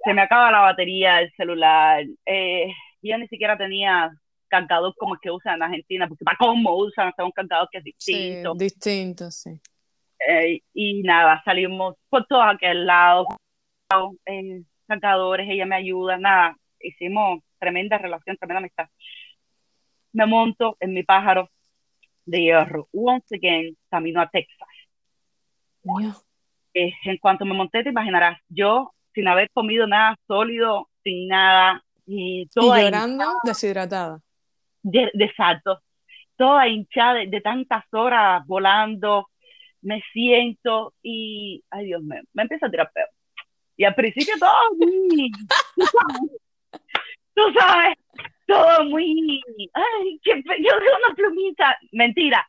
Se 0.04 0.12
me 0.14 0.22
acaba 0.22 0.50
la 0.50 0.60
batería 0.60 1.16
del 1.16 1.32
celular, 1.36 2.04
eh, 2.26 2.72
yo 3.02 3.16
ni 3.18 3.28
siquiera 3.28 3.56
tenía 3.56 4.10
cargador 4.48 4.94
como 4.98 5.14
el 5.14 5.20
que 5.20 5.30
usan 5.30 5.56
en 5.56 5.62
Argentina, 5.62 6.06
porque 6.06 6.24
para 6.24 6.36
cómo 6.36 6.76
usan 6.76 7.08
hasta 7.08 7.24
un 7.24 7.30
cargador 7.32 7.68
que 7.72 7.78
es 7.78 7.84
Sí, 7.96 8.12
distinto. 8.12 8.54
distinto, 8.54 9.30
sí. 9.30 9.50
Eh, 10.28 10.60
y 10.74 11.02
nada, 11.02 11.42
salimos 11.44 11.96
por 12.08 12.26
todos 12.26 12.44
aquel 12.46 12.86
lado, 12.86 13.26
eh, 14.26 14.62
cargadores, 14.86 15.48
ella 15.50 15.66
me 15.66 15.76
ayuda, 15.76 16.16
nada, 16.18 16.56
hicimos 16.80 17.40
tremenda 17.58 17.98
relación, 17.98 18.36
tremenda 18.36 18.58
amistad. 18.58 18.88
Me 20.12 20.26
monto 20.26 20.76
en 20.80 20.92
mi 20.94 21.02
pájaro 21.02 21.48
de 22.24 22.40
hierro, 22.42 22.88
once 22.92 23.34
again, 23.36 23.76
camino 23.90 24.20
a 24.20 24.28
Texas. 24.28 24.68
Eh, 26.74 26.92
en 27.04 27.16
cuanto 27.18 27.44
me 27.44 27.54
monté, 27.54 27.82
te 27.82 27.90
imaginarás, 27.90 28.38
yo 28.48 28.92
sin 29.14 29.28
haber 29.28 29.50
comido 29.50 29.86
nada 29.86 30.16
sólido, 30.26 30.88
sin 31.02 31.28
nada, 31.28 31.82
y 32.06 32.42
Y 32.42 32.46
toda 32.46 32.80
llorando, 32.82 33.24
deshidratada. 33.44 34.20
de, 34.82 35.10
de 35.12 35.32
saltos, 35.34 35.80
toda 36.36 36.68
hinchada 36.68 37.14
de, 37.14 37.26
de 37.26 37.40
tantas 37.40 37.84
horas 37.92 38.46
volando, 38.46 39.28
me 39.82 40.02
siento 40.12 40.94
y, 41.02 41.62
ay 41.70 41.86
Dios 41.86 42.02
mío, 42.02 42.22
me 42.32 42.42
empieza 42.42 42.66
a 42.66 42.70
tirar 42.70 42.90
peo. 42.92 43.06
Y 43.76 43.84
al 43.84 43.94
principio 43.94 44.34
todo 44.38 44.52
tú 44.78 45.84
sabes, 45.86 46.40
tú 47.34 47.42
sabes, 47.58 47.98
todo 48.46 48.84
muy, 48.84 49.42
ay, 49.72 50.20
que 50.22 50.42
yo 50.42 50.80
veo 50.80 50.96
una 51.04 51.14
plumita, 51.14 51.76
mentira, 51.92 52.46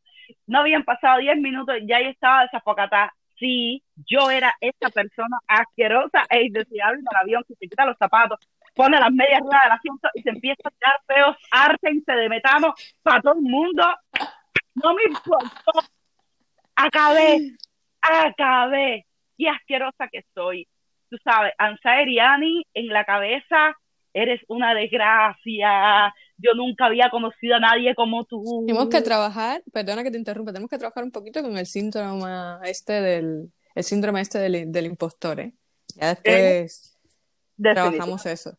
no 0.48 0.60
habían 0.60 0.84
pasado 0.84 1.19
10 1.19 1.38
minutos, 1.38 1.76
ya 1.86 1.98
ahí 1.98 2.08
estaba 2.08 2.43
desafocada. 2.43 3.13
Sí, 3.39 3.84
yo 4.06 4.30
era 4.30 4.56
esa 4.62 4.89
persona 4.89 5.38
asquerosa 5.48 6.26
e 6.30 6.43
indeseable 6.43 7.00
en 7.00 7.06
el 7.10 7.17
avión 7.19 7.43
que 7.48 7.56
se 7.56 7.67
quita 7.67 7.86
los 7.86 7.98
zapatos, 7.98 8.39
pone 8.76 9.00
las 9.00 9.12
medias 9.12 9.41
ruedas 9.41 9.63
del 9.63 9.72
asiento 9.72 10.10
y 10.13 10.22
se 10.22 10.30
empieza 10.30 10.62
a 10.65 10.72
tirar 10.72 11.02
feos, 11.08 11.38
ártense 11.52 12.12
de 12.13 12.30
metano 12.30 12.74
para 13.02 13.22
todo 13.22 13.34
el 13.34 13.41
mundo. 13.41 13.84
No 14.76 14.93
me 14.93 15.04
importó. 15.04 15.93
Acabé, 16.76 17.52
acabé. 18.02 19.06
Y 19.38 19.48
asquerosa 19.48 20.08
que 20.12 20.24
soy. 20.34 20.68
Tú 21.10 21.18
sabes, 21.24 21.54
Ansaeri 21.58 22.20
Ani 22.20 22.66
en 22.74 22.88
la 22.88 23.04
cabeza, 23.04 23.76
eres 24.14 24.42
una 24.48 24.74
desgracia. 24.74 26.14
Yo 26.38 26.54
nunca 26.56 26.86
había 26.86 27.10
conocido 27.10 27.56
a 27.56 27.60
nadie 27.60 27.96
como 27.96 28.26
tú. 28.26 28.64
Tenemos 28.66 28.90
que 28.90 29.02
trabajar, 29.02 29.62
perdona 29.72 30.04
que 30.04 30.12
te 30.12 30.18
interrumpa, 30.18 30.52
tenemos 30.52 30.70
que 30.70 30.78
trabajar 30.78 31.04
un 31.04 31.12
poquito 31.12 31.42
con 31.42 31.58
el 31.58 31.66
síndrome 31.66 32.26
este 32.64 32.94
del, 32.94 33.52
el 33.76 33.84
síndrome 33.84 34.22
este 34.22 34.40
del, 34.40 34.72
del 34.72 34.86
impostor, 34.86 35.40
¿eh? 35.40 35.54
Ya 35.96 36.10
después 36.10 37.00
trabajamos 37.58 38.26
eso. 38.26 38.58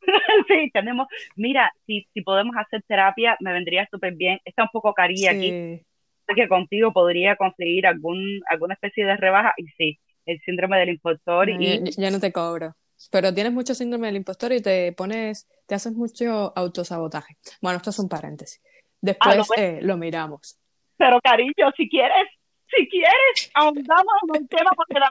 sí, 0.48 0.70
tenemos, 0.72 1.06
mira, 1.36 1.72
si, 1.86 2.06
si 2.12 2.22
podemos 2.22 2.54
hacer 2.56 2.82
terapia, 2.86 3.36
me 3.40 3.52
vendría 3.52 3.88
súper 3.90 4.14
bien. 4.14 4.40
Está 4.44 4.64
un 4.64 4.68
poco 4.72 4.92
carilla 4.92 5.30
Sí. 5.30 5.36
aquí. 5.36 5.86
Que 6.34 6.48
contigo 6.48 6.92
podría 6.92 7.36
conseguir 7.36 7.86
algún, 7.86 8.40
alguna 8.48 8.74
especie 8.74 9.04
de 9.04 9.16
rebaja 9.16 9.52
y 9.56 9.66
sí, 9.76 9.98
el 10.26 10.40
síndrome 10.40 10.78
del 10.78 10.90
impostor 10.90 11.48
No, 11.50 11.60
y 11.60 11.84
ya, 11.90 12.04
ya 12.04 12.10
no 12.10 12.18
te 12.20 12.32
cobro. 12.32 12.74
Pero 13.10 13.34
tienes 13.34 13.52
mucho 13.52 13.74
síndrome 13.74 14.06
del 14.06 14.16
impostor 14.16 14.52
y 14.52 14.62
te 14.62 14.92
pones, 14.92 15.46
te 15.66 15.74
haces 15.74 15.92
mucho 15.92 16.52
autosabotaje. 16.56 17.36
Bueno, 17.60 17.76
esto 17.76 17.90
es 17.90 17.98
un 17.98 18.08
paréntesis. 18.08 18.62
Después 19.00 19.34
Ah, 19.34 19.36
lo 19.36 19.44
voy- 19.44 19.56
eh, 19.58 19.78
lo 19.82 19.96
miramos. 19.98 20.58
Pero 20.96 21.20
cariño, 21.20 21.70
si 21.76 21.88
quieres, 21.90 22.26
si 22.74 22.88
quieres, 22.88 23.50
ahondamos 23.54 24.14
en 24.28 24.42
el 24.42 24.48
tema 24.48 24.70
porque 24.74 24.98
la 25.00 25.10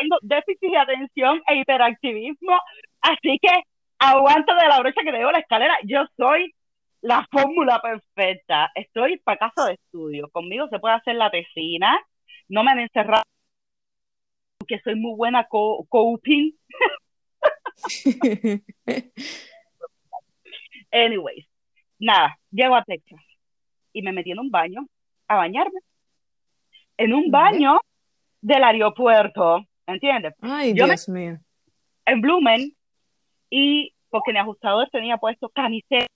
tengo 0.00 0.16
déficit 0.22 0.70
de 0.70 0.78
atención 0.78 1.42
e 1.48 1.56
hiperactivismo, 1.58 2.56
así 3.02 3.38
que 3.42 3.50
aguanta 3.98 4.54
de 4.54 4.68
la 4.68 4.80
brecha 4.80 5.02
que 5.04 5.10
te 5.10 5.18
digo 5.18 5.32
la 5.32 5.40
escalera. 5.40 5.76
Yo 5.84 6.04
soy 6.16 6.54
la 7.00 7.26
fórmula 7.30 7.80
perfecta. 7.80 8.70
Estoy 8.74 9.18
para 9.18 9.38
caso 9.38 9.64
de 9.66 9.74
estudio. 9.74 10.28
Conmigo 10.30 10.68
se 10.68 10.78
puede 10.78 10.94
hacer 10.96 11.14
la 11.16 11.30
tesina. 11.30 11.98
No 12.48 12.64
me 12.64 12.70
han 12.72 12.80
encerrado 12.80 13.22
porque 14.58 14.80
soy 14.82 14.96
muy 14.96 15.14
buena 15.16 15.46
co- 15.48 15.86
coping. 15.88 16.52
Anyways, 20.90 21.46
nada, 21.98 22.38
llego 22.50 22.74
a 22.74 22.84
Texas 22.84 23.20
y 23.92 24.02
me 24.02 24.12
metí 24.12 24.32
en 24.32 24.38
un 24.40 24.50
baño 24.50 24.86
a 25.28 25.36
bañarme. 25.36 25.80
En 26.96 27.12
un 27.14 27.30
baño 27.30 27.78
del 28.40 28.64
aeropuerto, 28.64 29.64
¿entiendes? 29.86 30.34
Ay, 30.40 30.74
Yo 30.74 30.84
me- 30.86 30.90
Dios 30.94 31.08
mío. 31.08 31.38
En 32.06 32.20
Blumen 32.20 32.72
y 33.50 33.92
porque 34.08 34.32
mi 34.32 34.38
ajustador 34.38 34.88
tenía 34.90 35.18
puesto 35.18 35.48
camiseta 35.50 36.06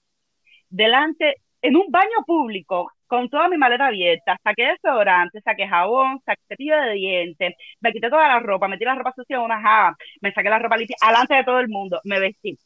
delante, 0.73 1.35
en 1.61 1.75
un 1.77 1.91
baño 1.91 2.25
público, 2.25 2.91
con 3.05 3.29
toda 3.29 3.47
mi 3.47 3.57
maleta 3.57 3.87
abierta, 3.87 4.39
saqué 4.43 4.63
desodorante, 4.71 5.39
saqué 5.41 5.67
jabón, 5.67 6.19
saqué 6.25 6.41
cepillo 6.47 6.75
de 6.81 6.93
dientes, 6.93 7.53
me 7.79 7.93
quité 7.93 8.09
toda 8.09 8.27
la 8.27 8.39
ropa, 8.39 8.67
metí 8.67 8.83
la 8.83 8.95
ropa 8.95 9.13
sucia 9.15 9.35
en 9.35 9.43
una 9.43 9.61
java, 9.61 9.95
me 10.19 10.33
saqué 10.33 10.49
la 10.49 10.57
ropa 10.57 10.77
limpia, 10.77 10.95
alante 11.01 11.35
de 11.35 11.43
todo 11.43 11.59
el 11.59 11.69
mundo, 11.69 12.01
me 12.05 12.19
vestí, 12.19 12.57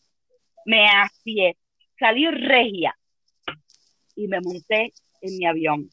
me 0.65 0.87
afié, 0.87 1.57
salí 1.99 2.27
regia 2.27 2.95
y 4.15 4.27
me 4.27 4.39
monté 4.39 4.93
en 5.21 5.37
mi 5.37 5.45
avión 5.45 5.89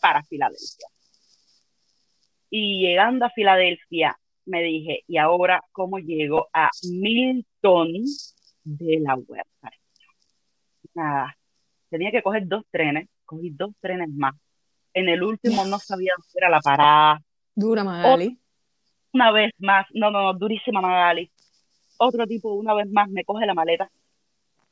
para 0.00 0.24
Filadelfia. 0.24 0.88
Y 2.50 2.80
llegando 2.80 3.24
a 3.24 3.30
Filadelfia, 3.30 4.18
me 4.46 4.62
dije, 4.62 5.04
¿y 5.06 5.16
ahora 5.18 5.62
cómo 5.70 5.98
llego 5.98 6.48
a 6.52 6.70
Milton 6.90 8.02
de 8.64 8.98
la 9.00 9.14
Huerta? 9.14 9.70
Nada, 10.96 11.36
tenía 11.90 12.10
que 12.10 12.22
coger 12.22 12.48
dos 12.48 12.64
trenes, 12.70 13.06
cogí 13.26 13.50
dos 13.50 13.70
trenes 13.82 14.08
más. 14.08 14.34
En 14.94 15.10
el 15.10 15.22
último 15.22 15.62
no 15.66 15.78
sabía 15.78 16.14
dónde 16.16 16.32
era 16.34 16.48
la 16.48 16.60
parada. 16.60 17.20
Dura 17.54 17.84
Magali. 17.84 18.38
Una 19.12 19.30
vez 19.30 19.52
más, 19.58 19.86
no, 19.92 20.10
no, 20.10 20.22
no, 20.22 20.32
durísima 20.32 20.80
Magali. 20.80 21.30
Otro 21.98 22.26
tipo, 22.26 22.54
una 22.54 22.72
vez 22.72 22.88
más, 22.90 23.10
me 23.10 23.24
coge 23.24 23.44
la 23.44 23.52
maleta, 23.52 23.90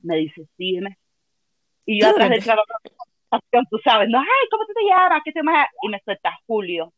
me 0.00 0.16
dice, 0.16 0.46
sígueme. 0.56 0.96
Y 1.84 2.00
yo 2.00 2.08
atrás 2.08 2.30
del 2.30 2.42
trabajo, 2.42 2.64
tú 3.70 3.78
sabes, 3.84 4.08
no, 4.08 4.18
ay, 4.18 4.48
¿cómo 4.50 4.64
te 4.64 4.72
llamas? 4.88 5.20
¿Qué 5.26 5.32
te 5.32 5.40
llamas? 5.40 5.68
Y 5.82 5.88
me 5.90 6.00
suelta 6.00 6.38
Julio. 6.46 6.94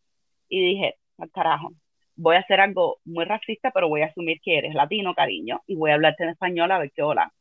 Y 0.48 0.64
dije, 0.64 0.94
al 1.18 1.32
carajo, 1.32 1.72
voy 2.14 2.36
a 2.36 2.40
hacer 2.40 2.60
algo 2.60 2.98
muy 3.04 3.24
racista, 3.24 3.72
pero 3.72 3.88
voy 3.88 4.02
a 4.02 4.06
asumir 4.06 4.40
que 4.40 4.58
eres 4.58 4.74
latino, 4.74 5.16
cariño, 5.16 5.62
y 5.66 5.74
voy 5.74 5.90
a 5.90 5.94
hablarte 5.94 6.22
en 6.22 6.30
español 6.30 6.70
a 6.70 6.78
ver 6.78 6.92
qué 6.94 7.02
hola. 7.02 7.32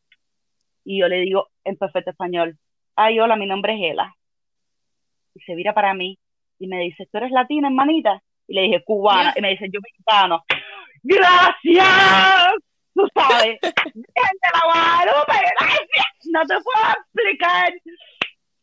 Y 0.85 0.99
yo 0.99 1.07
le 1.07 1.19
digo 1.21 1.47
en 1.63 1.75
perfecto 1.75 2.11
español, 2.11 2.57
ay, 2.95 3.19
hola, 3.19 3.35
mi 3.35 3.47
nombre 3.47 3.73
es 3.73 3.91
Ela. 3.91 4.15
Y 5.33 5.41
se 5.41 5.55
vira 5.55 5.73
para 5.73 5.93
mí 5.93 6.17
y 6.59 6.67
me 6.67 6.79
dice, 6.79 7.07
¿tú 7.11 7.17
eres 7.17 7.31
latina, 7.31 7.67
hermanita? 7.67 8.21
Y 8.47 8.53
le 8.53 8.61
dije, 8.61 8.83
cubana. 8.85 9.33
Y 9.35 9.41
me 9.41 9.49
dice, 9.49 9.67
yo 9.73 9.81
mexicano. 9.81 10.43
¡Gracias! 11.03 12.55
Tú 12.93 13.05
sabes, 13.13 13.59
gente 13.61 14.47
la 14.53 14.61
Guadalupe, 14.63 15.33
gracias. 15.59 16.05
No 16.31 16.41
te 16.43 16.55
puedo 16.63 16.93
explicar. 16.97 17.73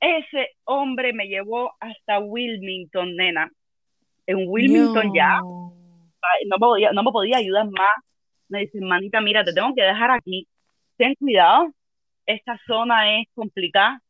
Ese 0.01 0.49
hombre 0.65 1.13
me 1.13 1.27
llevó 1.27 1.73
hasta 1.79 2.19
Wilmington, 2.19 3.15
nena. 3.15 3.51
En 4.27 4.49
Wilmington 4.49 5.13
ya, 5.15 5.39
No. 5.41 5.75
me 6.47 6.57
podía, 6.59 6.93
no 6.93 7.03
me 7.03 7.13
podía 7.13 7.37
ayudar 7.39 7.67
más. 7.67 7.91
Me 8.49 8.61
dice, 8.61 8.81
manita, 8.81 9.21
mira, 9.21 9.45
te 9.45 9.53
tengo 9.53 9.75
que 9.75 9.83
dejar 9.83 10.11
aquí. 10.13 10.49
Ten 10.97 11.15
cuidado. 11.17 11.71
Esta 12.27 12.59
zona 12.67 13.21
es 13.21 13.29
complicada. 13.35 14.01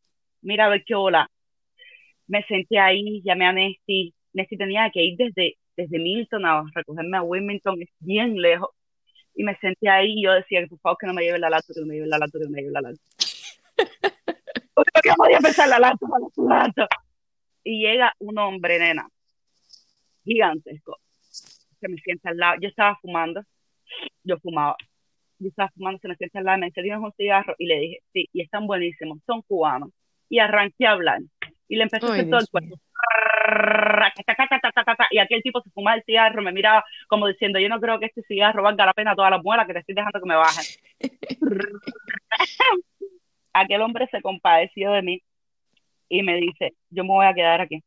Mira 0.42 0.66
a 0.66 0.68
ver 0.68 0.84
qué 0.84 0.94
hola. 0.94 1.30
Me 2.26 2.44
senté 2.44 2.78
ahí, 2.78 3.22
llamé 3.24 3.46
a 3.46 3.52
Nesty. 3.52 4.14
Nesty 4.32 4.56
tenía 4.56 4.90
que 4.90 5.02
ir 5.02 5.16
desde, 5.16 5.56
desde 5.76 5.98
Milton 5.98 6.46
a 6.46 6.64
recogerme 6.74 7.16
a 7.16 7.22
Wilmington, 7.22 7.80
es 7.82 7.90
bien 8.00 8.40
lejos. 8.40 8.70
Y 9.34 9.44
me 9.44 9.56
senté 9.58 9.88
ahí 9.88 10.14
y 10.16 10.24
yo 10.24 10.32
decía, 10.32 10.66
por 10.68 10.78
favor, 10.80 10.98
que 10.98 11.06
no 11.06 11.14
me 11.14 11.22
lleve 11.22 11.38
la 11.38 11.50
lata, 11.50 11.72
que 11.74 11.80
no 11.80 11.86
me 11.86 11.94
lleve 11.94 12.06
la 12.06 12.18
lata, 12.18 12.38
que 12.38 12.44
no 12.44 12.50
me 12.50 12.60
lleve 12.60 12.72
la 12.72 12.80
lata. 12.82 12.98
Porque 14.74 15.08
no 15.08 15.14
podía 15.16 15.38
pensar 15.38 15.68
la 15.68 15.78
lata, 15.78 16.06
la 16.36 16.56
lata. 16.58 16.88
Y 17.64 17.80
llega 17.82 18.14
un 18.18 18.38
hombre, 18.38 18.78
nena, 18.78 19.08
gigantesco, 20.24 20.98
que 21.80 21.88
me 21.88 21.96
sienta 21.98 22.30
al 22.30 22.36
lado. 22.36 22.56
Yo 22.60 22.68
estaba 22.68 22.98
fumando, 23.00 23.42
yo 24.24 24.36
fumaba. 24.38 24.76
Yo 25.42 25.48
estaba 25.48 25.70
fumando, 25.74 25.98
se 26.00 26.14
sienta 26.14 26.38
al 26.38 26.44
lado, 26.44 26.58
me 26.58 26.66
dice, 26.66 26.82
¿tienes 26.82 27.00
un 27.00 27.12
cigarro? 27.12 27.54
Y 27.58 27.66
le 27.66 27.78
dije, 27.78 27.98
sí, 28.12 28.28
y 28.32 28.42
están 28.42 28.66
buenísimos, 28.66 29.18
son 29.26 29.42
cubanos. 29.42 29.90
Y 30.28 30.38
arranqué 30.38 30.86
a 30.86 30.92
hablar. 30.92 31.20
Y 31.68 31.76
le 31.76 31.82
empecé 31.84 32.06
a 32.06 32.12
hacer 32.12 32.30
todo 32.30 32.40
el 32.40 32.48
cuento. 32.48 32.76
Y 35.10 35.18
aquel 35.18 35.42
tipo 35.42 35.60
se 35.62 35.70
fumaba 35.70 35.96
el 35.96 36.04
cigarro, 36.04 36.42
me 36.42 36.52
miraba 36.52 36.84
como 37.08 37.26
diciendo, 37.26 37.58
yo 37.58 37.68
no 37.68 37.80
creo 37.80 37.98
que 37.98 38.06
este 38.06 38.22
cigarro 38.22 38.62
valga 38.62 38.86
la 38.86 38.92
pena 38.92 39.16
todas 39.16 39.30
las 39.30 39.42
muelas 39.42 39.66
que 39.66 39.72
te 39.74 39.80
estoy 39.80 39.94
dejando 39.94 40.20
que 40.20 40.28
me 40.28 40.36
bajen. 40.36 40.64
aquel 43.52 43.82
hombre 43.82 44.08
se 44.10 44.22
compadeció 44.22 44.92
de 44.92 45.02
mí 45.02 45.22
y 46.08 46.22
me 46.22 46.36
dice, 46.36 46.74
yo 46.90 47.04
me 47.04 47.10
voy 47.10 47.26
a 47.26 47.34
quedar 47.34 47.60
aquí 47.60 47.82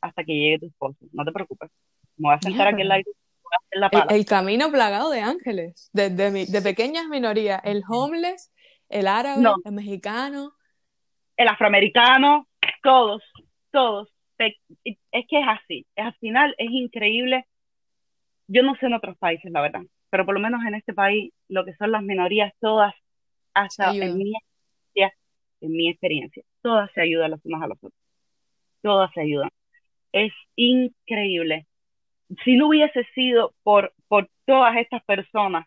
hasta 0.00 0.24
que 0.24 0.32
llegue 0.34 0.58
tu 0.60 0.66
esposo, 0.66 0.98
no 1.12 1.24
te 1.24 1.32
preocupes, 1.32 1.70
me 2.16 2.28
voy 2.28 2.34
a 2.34 2.40
sentar 2.40 2.68
aquí 2.68 2.82
al 2.82 2.88
lado 2.88 3.00
y 3.00 3.04
voy 3.04 3.14
a 3.14 3.27
hacer 3.56 3.78
la 3.80 3.86
El, 3.86 3.90
pala. 4.00 4.14
el 4.16 4.24
camino 4.26 4.70
plagado 4.70 5.10
de 5.10 5.20
ángeles, 5.20 5.90
de, 5.92 6.10
de, 6.10 6.30
mi- 6.30 6.46
de 6.46 6.62
pequeñas 6.62 7.06
minorías, 7.08 7.60
el 7.64 7.82
homeless, 7.88 8.52
el 8.88 9.06
árabe, 9.06 9.42
No. 9.42 9.56
el 9.64 9.72
mexicano. 9.72 10.52
el 11.36 11.48
afroamericano, 11.48 12.48
todos, 12.82 13.22
todos. 13.70 14.08
Es 14.38 15.26
que 15.28 15.40
es 15.40 15.46
así, 15.48 15.86
es, 15.96 16.04
al 16.06 16.14
final 16.16 16.54
es 16.58 16.70
increíble. 16.70 17.44
Yo 18.46 18.62
no 18.62 18.74
sé 18.76 18.86
en 18.86 18.94
otros 18.94 19.16
países, 19.18 19.50
la 19.52 19.60
verdad, 19.60 19.82
pero 20.10 20.24
por 20.24 20.34
lo 20.34 20.40
menos 20.40 20.64
en 20.66 20.74
este 20.74 20.94
país, 20.94 21.32
lo 21.48 21.64
que 21.64 21.74
son 21.74 21.92
las 21.92 22.02
minorías, 22.02 22.52
todas, 22.60 22.94
hasta 23.54 23.90
en 23.94 24.16
mi 24.16 24.32
experiencia, 24.32 25.18
en 25.60 25.70
mi 25.72 25.88
experiencia, 25.90 26.42
todas 26.62 26.90
se 26.94 27.00
ayudan 27.02 27.32
las 27.32 27.40
unas 27.44 27.62
a 27.62 27.66
las 27.68 27.78
otras. 27.78 28.00
Todas 28.82 29.10
se 29.12 29.20
ayudan. 29.20 29.50
Es 30.12 30.32
increíble. 30.56 31.66
Si 32.44 32.56
no 32.56 32.68
hubiese 32.68 33.04
sido 33.14 33.54
por, 33.62 33.92
por 34.08 34.28
todas 34.44 34.76
estas 34.76 35.02
personas 35.04 35.66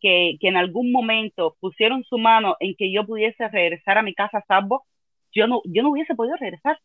que, 0.00 0.36
que 0.40 0.48
en 0.48 0.56
algún 0.56 0.92
momento 0.92 1.56
pusieron 1.60 2.04
su 2.04 2.18
mano 2.18 2.56
en 2.60 2.74
que 2.76 2.92
yo 2.92 3.04
pudiese 3.04 3.48
regresar 3.48 3.98
a 3.98 4.02
mi 4.02 4.14
casa 4.14 4.38
a 4.38 4.44
salvo, 4.46 4.84
yo 5.32 5.46
no, 5.46 5.60
yo 5.64 5.82
no 5.82 5.90
hubiese 5.90 6.14
podido 6.14 6.36
regresar, 6.36 6.78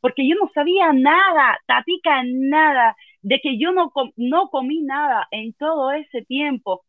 porque 0.00 0.26
yo 0.26 0.34
no 0.36 0.50
sabía 0.54 0.92
nada, 0.92 1.58
tatica 1.66 2.22
nada, 2.24 2.96
de 3.22 3.40
que 3.40 3.58
yo 3.58 3.72
no, 3.72 3.92
no 4.16 4.48
comí 4.48 4.80
nada 4.80 5.26
en 5.30 5.52
todo 5.54 5.92
ese 5.92 6.22
tiempo, 6.22 6.84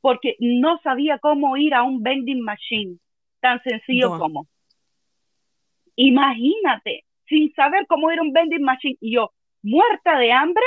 porque 0.00 0.36
no 0.38 0.78
sabía 0.82 1.18
cómo 1.18 1.56
ir 1.56 1.74
a 1.74 1.82
un 1.82 2.02
vending 2.02 2.40
machine, 2.40 2.98
tan 3.40 3.62
sencillo 3.62 4.18
como. 4.18 4.46
Imagínate, 5.96 7.04
sin 7.26 7.52
saber 7.54 7.86
cómo 7.88 8.12
ir 8.12 8.18
a 8.18 8.22
un 8.22 8.32
vending 8.32 8.62
machine, 8.62 8.96
y 9.00 9.14
yo 9.14 9.32
muerta 9.62 10.18
de 10.18 10.30
hambre 10.30 10.64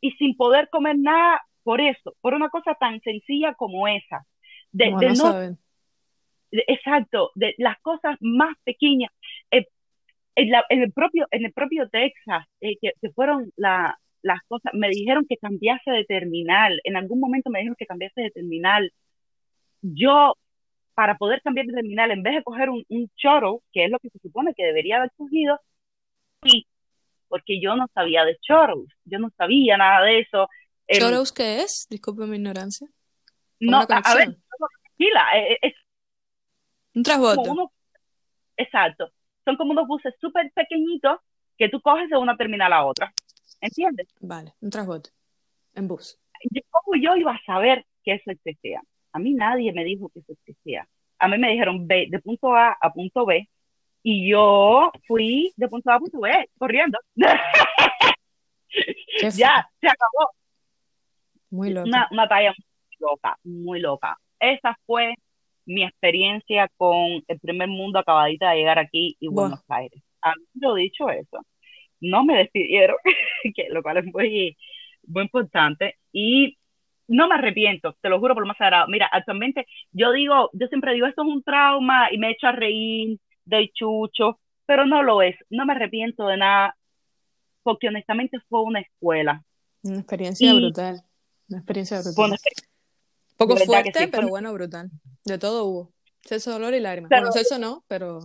y 0.00 0.12
sin 0.12 0.36
poder 0.36 0.68
comer 0.70 0.98
nada 0.98 1.40
por 1.62 1.80
eso, 1.80 2.14
por 2.20 2.34
una 2.34 2.48
cosa 2.48 2.74
tan 2.74 3.00
sencilla 3.02 3.54
como 3.54 3.86
esa. 3.88 4.26
De, 4.72 4.90
no, 4.90 5.56
exacto, 6.52 7.30
de 7.34 7.54
las 7.58 7.78
cosas 7.80 8.16
más 8.20 8.56
pequeñas. 8.64 9.10
Eh, 9.50 9.66
en, 10.36 10.82
el 10.82 10.92
propio, 10.92 11.26
en 11.30 11.44
el 11.44 11.52
propio 11.52 11.88
Texas, 11.88 12.46
eh, 12.60 12.76
que, 12.80 12.92
fueron 13.14 13.52
las 13.56 13.94
cosas, 14.48 14.72
me 14.74 14.88
dijeron 14.88 15.26
que 15.28 15.36
cambiase 15.36 15.90
de 15.90 16.04
terminal, 16.04 16.80
en 16.84 16.96
algún 16.96 17.20
momento 17.20 17.50
me 17.50 17.60
dijeron 17.60 17.76
que 17.78 17.86
cambiase 17.86 18.22
de 18.22 18.30
terminal. 18.30 18.92
Yo, 19.82 20.34
para 20.94 21.16
poder 21.16 21.42
cambiar 21.42 21.66
de 21.66 21.74
terminal, 21.74 22.10
en 22.10 22.22
vez 22.22 22.34
de 22.36 22.42
coger 22.42 22.70
un, 22.70 22.84
un 22.88 23.10
choro, 23.16 23.62
que 23.72 23.84
es 23.84 23.90
lo 23.90 23.98
que 23.98 24.10
se 24.10 24.18
supone 24.20 24.54
que 24.54 24.64
debería 24.64 24.98
haber 24.98 25.10
cogido, 25.16 25.60
y 26.44 26.66
porque 27.30 27.60
yo 27.60 27.76
no 27.76 27.86
sabía 27.94 28.24
de 28.24 28.36
choros, 28.40 28.84
yo 29.04 29.18
no 29.20 29.30
sabía 29.38 29.76
nada 29.78 30.04
de 30.04 30.18
eso. 30.18 30.48
¿Choros 30.92 31.32
qué 31.32 31.60
es? 31.60 31.86
Disculpe 31.88 32.26
mi 32.26 32.36
ignorancia. 32.36 32.88
No, 33.60 33.78
a 33.78 34.14
ver, 34.16 34.36
tranquila, 34.98 35.26
eh, 35.36 35.58
es, 35.62 35.74
un 36.94 37.04
transbordo. 37.04 37.72
exacto. 38.56 39.12
Son 39.44 39.56
como 39.56 39.70
unos 39.70 39.86
buses 39.86 40.12
súper 40.20 40.50
pequeñitos 40.52 41.18
que 41.56 41.68
tú 41.68 41.80
coges 41.80 42.10
de 42.10 42.16
una 42.16 42.36
terminal 42.36 42.72
a 42.72 42.84
otra. 42.84 43.12
¿Entiendes? 43.60 44.08
Vale, 44.20 44.54
un 44.60 44.70
transbordo. 44.70 45.10
En 45.74 45.86
bus. 45.86 46.18
¿Cómo 46.70 47.00
yo 47.00 47.14
iba 47.16 47.32
a 47.32 47.44
saber 47.44 47.86
que 48.02 48.14
eso 48.14 48.30
existía? 48.30 48.82
A 49.12 49.18
mí 49.20 49.34
nadie 49.34 49.72
me 49.72 49.84
dijo 49.84 50.08
que 50.08 50.20
eso 50.20 50.32
existía. 50.32 50.88
A 51.18 51.28
mí 51.28 51.38
me 51.38 51.50
dijeron 51.50 51.86
ve 51.86 52.08
de 52.10 52.18
punto 52.18 52.54
A 52.56 52.76
a 52.80 52.92
punto 52.92 53.24
B 53.24 53.48
y 54.02 54.30
yo 54.30 54.90
fui 55.06 55.52
de 55.56 55.68
punto 55.68 55.90
A 55.90 55.96
a 55.96 55.98
punto 55.98 56.20
B 56.20 56.48
corriendo. 56.58 56.98
ya, 59.20 59.68
se 59.80 59.88
acabó. 59.88 60.30
Muy 61.50 61.70
loca. 61.70 61.88
Una, 61.88 62.08
una 62.10 62.28
talla 62.28 62.54
muy 62.56 62.96
loca, 62.98 63.38
muy 63.44 63.80
loca. 63.80 64.16
Esa 64.38 64.78
fue 64.86 65.14
mi 65.66 65.84
experiencia 65.84 66.68
con 66.76 67.22
el 67.26 67.40
primer 67.40 67.68
mundo 67.68 67.98
acabadita 67.98 68.50
de 68.50 68.56
llegar 68.56 68.78
aquí 68.78 69.16
y 69.20 69.28
Buenos 69.28 69.62
Aires. 69.68 70.02
Habiendo 70.20 70.74
dicho 70.74 71.08
eso, 71.10 71.44
no 72.00 72.24
me 72.24 72.36
despidieron, 72.38 72.96
que 73.54 73.68
lo 73.70 73.82
cual 73.82 73.98
es 73.98 74.04
muy, 74.06 74.56
muy 75.06 75.22
importante, 75.22 75.96
y 76.12 76.58
no 77.08 77.28
me 77.28 77.34
arrepiento, 77.34 77.96
te 78.00 78.08
lo 78.08 78.20
juro 78.20 78.34
por 78.34 78.42
lo 78.42 78.48
más 78.48 78.56
sagrado. 78.56 78.86
Mira, 78.88 79.08
actualmente 79.10 79.66
yo 79.92 80.12
digo, 80.12 80.50
yo 80.52 80.66
siempre 80.68 80.94
digo, 80.94 81.06
esto 81.06 81.22
es 81.22 81.28
un 81.28 81.42
trauma 81.42 82.08
y 82.12 82.18
me 82.18 82.30
echo 82.30 82.46
a 82.46 82.52
reír, 82.52 83.18
doy 83.44 83.70
chucho, 83.74 84.40
pero 84.66 84.86
no 84.86 85.02
lo 85.02 85.22
es, 85.22 85.36
no 85.48 85.66
me 85.66 85.72
arrepiento 85.72 86.26
de 86.26 86.36
nada, 86.36 86.76
porque 87.62 87.88
honestamente 87.88 88.38
fue 88.48 88.62
una 88.62 88.80
escuela. 88.80 89.42
Una 89.82 89.98
experiencia 89.98 90.52
brutal, 90.54 91.02
una 91.48 91.58
experiencia 91.58 92.00
brutal. 92.00 92.38
Poco 93.36 93.56
fuerte, 93.56 94.08
pero 94.08 94.28
bueno, 94.28 94.52
brutal. 94.52 94.90
De 95.24 95.38
todo 95.38 95.64
hubo. 95.64 95.92
Sexo, 96.20 96.52
dolor 96.52 96.74
y 96.74 96.80
lágrimas. 96.80 97.08
bueno, 97.08 97.32
sexo 97.32 97.58
no, 97.58 97.82
pero... 97.88 98.20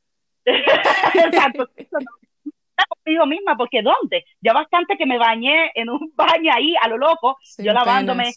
Exacto, 0.44 1.68
sexo 1.76 1.98
no. 2.00 2.10
Conmigo 3.04 3.26
misma, 3.26 3.56
porque 3.56 3.82
¿dónde? 3.82 4.24
Ya 4.40 4.52
bastante 4.52 4.96
que 4.96 5.06
me 5.06 5.18
bañé 5.18 5.70
en 5.74 5.90
un 5.90 6.12
baño 6.14 6.52
ahí 6.52 6.74
a 6.80 6.88
lo 6.88 6.96
loco, 6.96 7.36
yo 7.58 7.72
lavándome 7.72 8.32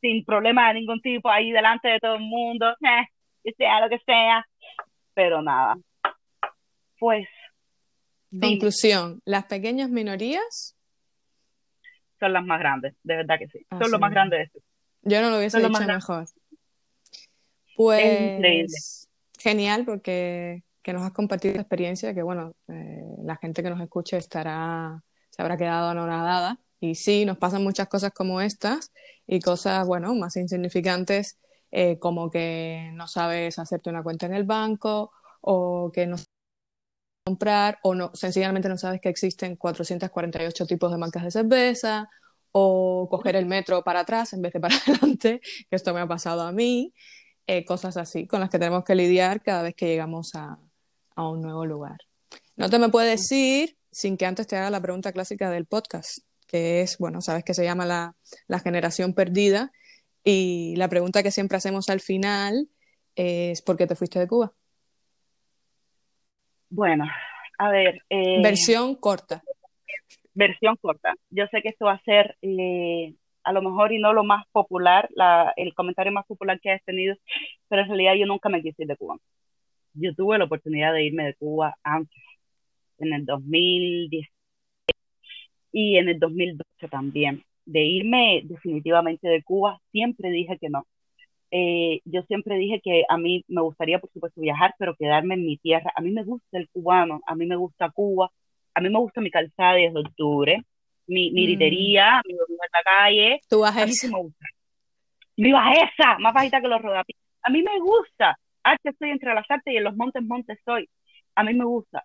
sin 0.00 0.24
problema 0.24 0.68
de 0.68 0.74
ningún 0.74 1.00
tipo 1.00 1.28
ahí 1.28 1.52
delante 1.52 1.88
de 1.88 1.98
todo 2.00 2.14
el 2.14 2.20
mundo, 2.20 2.70
eh, 2.70 3.06
que 3.42 3.52
sea 3.52 3.80
lo 3.80 3.88
que 3.88 3.98
sea, 4.04 4.46
pero 5.14 5.42
nada. 5.42 5.76
Pues. 6.98 7.26
Conclusión: 8.38 9.20
las 9.24 9.44
pequeñas 9.46 9.90
minorías 9.90 10.76
son 12.20 12.32
las 12.32 12.44
más 12.44 12.60
grandes, 12.60 12.94
de 13.02 13.16
verdad 13.16 13.38
que 13.38 13.48
sí. 13.48 13.66
son 13.70 13.90
lo 13.90 13.98
más 13.98 14.10
grande 14.10 14.36
de 14.36 14.42
esto. 14.44 14.60
Yo 15.02 15.22
no 15.22 15.30
lo 15.30 15.38
hubiese 15.38 15.58
dicho 15.58 15.80
mejor. 15.86 16.26
Pues 17.76 19.08
genial 19.38 19.84
porque 19.86 20.62
que 20.82 20.92
nos 20.92 21.02
has 21.02 21.12
compartido 21.12 21.52
esta 21.52 21.62
experiencia, 21.62 22.14
que 22.14 22.22
bueno, 22.22 22.54
eh, 22.68 23.04
la 23.24 23.36
gente 23.36 23.62
que 23.62 23.70
nos 23.70 23.80
escuche 23.80 24.16
estará, 24.16 25.02
se 25.30 25.42
habrá 25.42 25.56
quedado 25.56 25.88
anonadada. 25.88 26.58
Y 26.80 26.94
sí, 26.94 27.26
nos 27.26 27.36
pasan 27.36 27.62
muchas 27.62 27.88
cosas 27.88 28.12
como 28.12 28.40
estas 28.40 28.92
y 29.26 29.40
cosas, 29.40 29.86
bueno, 29.86 30.14
más 30.14 30.36
insignificantes, 30.36 31.38
eh, 31.70 31.98
como 31.98 32.30
que 32.30 32.90
no 32.94 33.06
sabes 33.06 33.58
hacerte 33.58 33.90
una 33.90 34.02
cuenta 34.02 34.26
en 34.26 34.34
el 34.34 34.44
banco 34.44 35.12
o 35.40 35.90
que 35.92 36.06
no 36.06 36.16
sabes 36.16 36.30
comprar 37.24 37.78
o 37.82 37.94
no, 37.94 38.10
sencillamente 38.14 38.68
no 38.68 38.76
sabes 38.78 39.00
que 39.00 39.08
existen 39.08 39.56
448 39.56 40.66
tipos 40.66 40.90
de 40.90 40.98
marcas 40.98 41.24
de 41.24 41.30
cerveza 41.30 42.08
o 42.52 43.08
coger 43.10 43.36
el 43.36 43.46
metro 43.46 43.84
para 43.84 44.00
atrás 44.00 44.32
en 44.32 44.42
vez 44.42 44.52
de 44.52 44.60
para 44.60 44.74
adelante, 44.86 45.40
que 45.40 45.76
esto 45.76 45.94
me 45.94 46.00
ha 46.00 46.08
pasado 46.08 46.42
a 46.42 46.52
mí, 46.52 46.94
eh, 47.46 47.64
cosas 47.64 47.96
así 47.96 48.26
con 48.26 48.40
las 48.40 48.50
que 48.50 48.58
tenemos 48.58 48.84
que 48.84 48.94
lidiar 48.94 49.42
cada 49.42 49.62
vez 49.62 49.74
que 49.74 49.86
llegamos 49.86 50.34
a, 50.34 50.58
a 51.14 51.28
un 51.28 51.42
nuevo 51.42 51.66
lugar. 51.66 51.98
No 52.56 52.68
te 52.68 52.78
me 52.78 52.88
puedes 52.88 53.20
decir 53.20 53.76
sin 53.92 54.16
que 54.16 54.26
antes 54.26 54.46
te 54.46 54.56
haga 54.56 54.70
la 54.70 54.80
pregunta 54.80 55.12
clásica 55.12 55.50
del 55.50 55.66
podcast, 55.66 56.18
que 56.46 56.82
es, 56.82 56.98
bueno, 56.98 57.20
sabes 57.20 57.44
que 57.44 57.54
se 57.54 57.64
llama 57.64 57.86
la, 57.86 58.16
la 58.48 58.58
generación 58.60 59.14
perdida 59.14 59.72
y 60.24 60.74
la 60.76 60.88
pregunta 60.88 61.22
que 61.22 61.30
siempre 61.30 61.56
hacemos 61.56 61.88
al 61.88 62.00
final 62.00 62.68
es 63.14 63.62
¿por 63.62 63.76
qué 63.76 63.86
te 63.86 63.96
fuiste 63.96 64.18
de 64.18 64.28
Cuba? 64.28 64.52
Bueno, 66.68 67.04
a 67.58 67.70
ver. 67.70 68.02
Eh, 68.08 68.40
Versión 68.42 68.94
corta 68.94 69.42
versión 70.34 70.76
corta. 70.76 71.14
Yo 71.30 71.46
sé 71.50 71.62
que 71.62 71.68
esto 71.68 71.86
va 71.86 71.94
a 71.94 72.02
ser 72.04 72.36
eh, 72.42 73.14
a 73.44 73.52
lo 73.52 73.62
mejor 73.62 73.92
y 73.92 73.98
no 73.98 74.12
lo 74.12 74.24
más 74.24 74.46
popular, 74.52 75.08
la, 75.14 75.52
el 75.56 75.74
comentario 75.74 76.12
más 76.12 76.26
popular 76.26 76.60
que 76.60 76.72
has 76.72 76.84
tenido, 76.84 77.16
pero 77.68 77.82
en 77.82 77.88
realidad 77.88 78.14
yo 78.14 78.26
nunca 78.26 78.48
me 78.48 78.62
quise 78.62 78.82
ir 78.82 78.88
de 78.88 78.96
Cuba. 78.96 79.18
Yo 79.94 80.14
tuve 80.14 80.38
la 80.38 80.44
oportunidad 80.44 80.92
de 80.92 81.04
irme 81.04 81.24
de 81.24 81.34
Cuba 81.34 81.76
antes, 81.82 82.22
en 82.98 83.12
el 83.12 83.24
2010 83.26 84.28
y 85.72 85.96
en 85.98 86.08
el 86.08 86.18
2012 86.18 86.88
también. 86.90 87.44
De 87.66 87.84
irme 87.84 88.42
definitivamente 88.44 89.28
de 89.28 89.42
Cuba, 89.42 89.80
siempre 89.92 90.30
dije 90.30 90.58
que 90.60 90.70
no. 90.70 90.86
Eh, 91.52 92.00
yo 92.04 92.22
siempre 92.22 92.56
dije 92.56 92.80
que 92.82 93.04
a 93.08 93.16
mí 93.16 93.44
me 93.48 93.60
gustaría, 93.60 93.98
por 93.98 94.10
supuesto, 94.12 94.40
viajar, 94.40 94.74
pero 94.78 94.94
quedarme 94.96 95.34
en 95.34 95.46
mi 95.46 95.56
tierra. 95.58 95.92
A 95.96 96.00
mí 96.00 96.10
me 96.10 96.24
gusta 96.24 96.58
el 96.58 96.68
cubano, 96.70 97.20
a 97.26 97.34
mí 97.34 97.46
me 97.46 97.56
gusta 97.56 97.90
Cuba, 97.90 98.30
a 98.74 98.80
mí 98.80 98.88
me 98.88 98.98
gusta 98.98 99.20
mi 99.20 99.30
calzada 99.30 99.74
de 99.74 99.92
octubre, 99.94 100.62
mi, 101.06 101.32
mi 101.32 101.44
mm. 101.44 101.48
litería, 101.48 102.22
mi 102.26 102.34
en 102.34 102.38
la 102.72 102.82
calle. 102.82 103.40
¿Tú 103.48 103.60
vas 103.60 103.76
a 103.76 103.82
esa? 103.84 104.08
Me 104.08 104.22
gusta. 104.22 104.46
Mi 105.36 105.52
bajeza, 105.52 106.18
más 106.18 106.34
bajita 106.34 106.60
que 106.60 106.68
los 106.68 106.82
rodapiés. 106.82 107.18
A 107.42 107.50
mí 107.50 107.62
me 107.62 107.78
gusta. 107.80 108.38
Arte 108.62 108.90
estoy 108.90 109.10
entre 109.10 109.34
las 109.34 109.50
artes 109.50 109.72
y 109.72 109.76
en 109.78 109.84
los 109.84 109.96
montes, 109.96 110.22
montes 110.22 110.58
soy. 110.64 110.88
A 111.34 111.42
mí 111.42 111.54
me 111.54 111.64
gusta. 111.64 112.04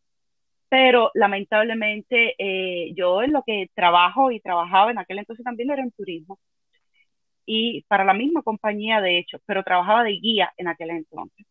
Pero 0.69 1.11
lamentablemente 1.13 2.35
eh, 2.37 2.93
yo 2.95 3.21
en 3.21 3.33
lo 3.33 3.43
que 3.43 3.69
trabajo 3.75 4.31
y 4.31 4.39
trabajaba 4.39 4.91
en 4.91 4.97
aquel 4.97 5.19
entonces 5.19 5.43
también 5.43 5.71
era 5.71 5.83
en 5.83 5.91
turismo. 5.91 6.39
Y 7.45 7.83
para 7.83 8.03
la 8.03 8.13
misma 8.13 8.41
compañía, 8.41 9.01
de 9.01 9.19
hecho, 9.19 9.37
pero 9.45 9.63
trabajaba 9.63 10.03
de 10.03 10.13
guía 10.13 10.51
en 10.57 10.67
aquel 10.67 10.89
entonces. 10.89 11.45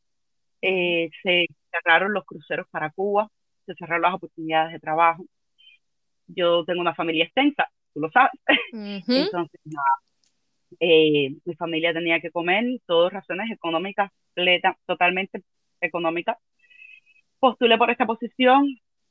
Eh, 0.61 1.11
se 1.23 1.47
cerraron 1.71 2.13
los 2.13 2.25
cruceros 2.25 2.67
para 2.71 2.91
Cuba, 2.91 3.29
se 3.67 3.75
cerraron 3.75 4.03
las 4.03 4.15
oportunidades 4.15 4.73
de 4.73 4.81
trabajo. 4.81 5.25
Yo 6.27 6.65
tengo 6.65 6.81
una 6.81 6.95
familia 6.95 7.25
extensa, 7.25 7.69
tú 7.93 8.01
lo 8.01 8.11
sabes. 8.11 8.33
Entonces, 9.09 9.61
eh, 10.81 11.37
mi 11.45 11.55
familia 11.55 11.93
tenía 11.93 12.21
que 12.21 12.31
comer, 12.31 12.65
todas 12.87 13.13
razones 13.13 13.51
económicas, 13.51 14.11
totalmente 14.87 15.43
económicas. 15.81 16.39
Postulé 17.39 17.77
por 17.79 17.91
esta 17.91 18.07
posición, 18.07 18.67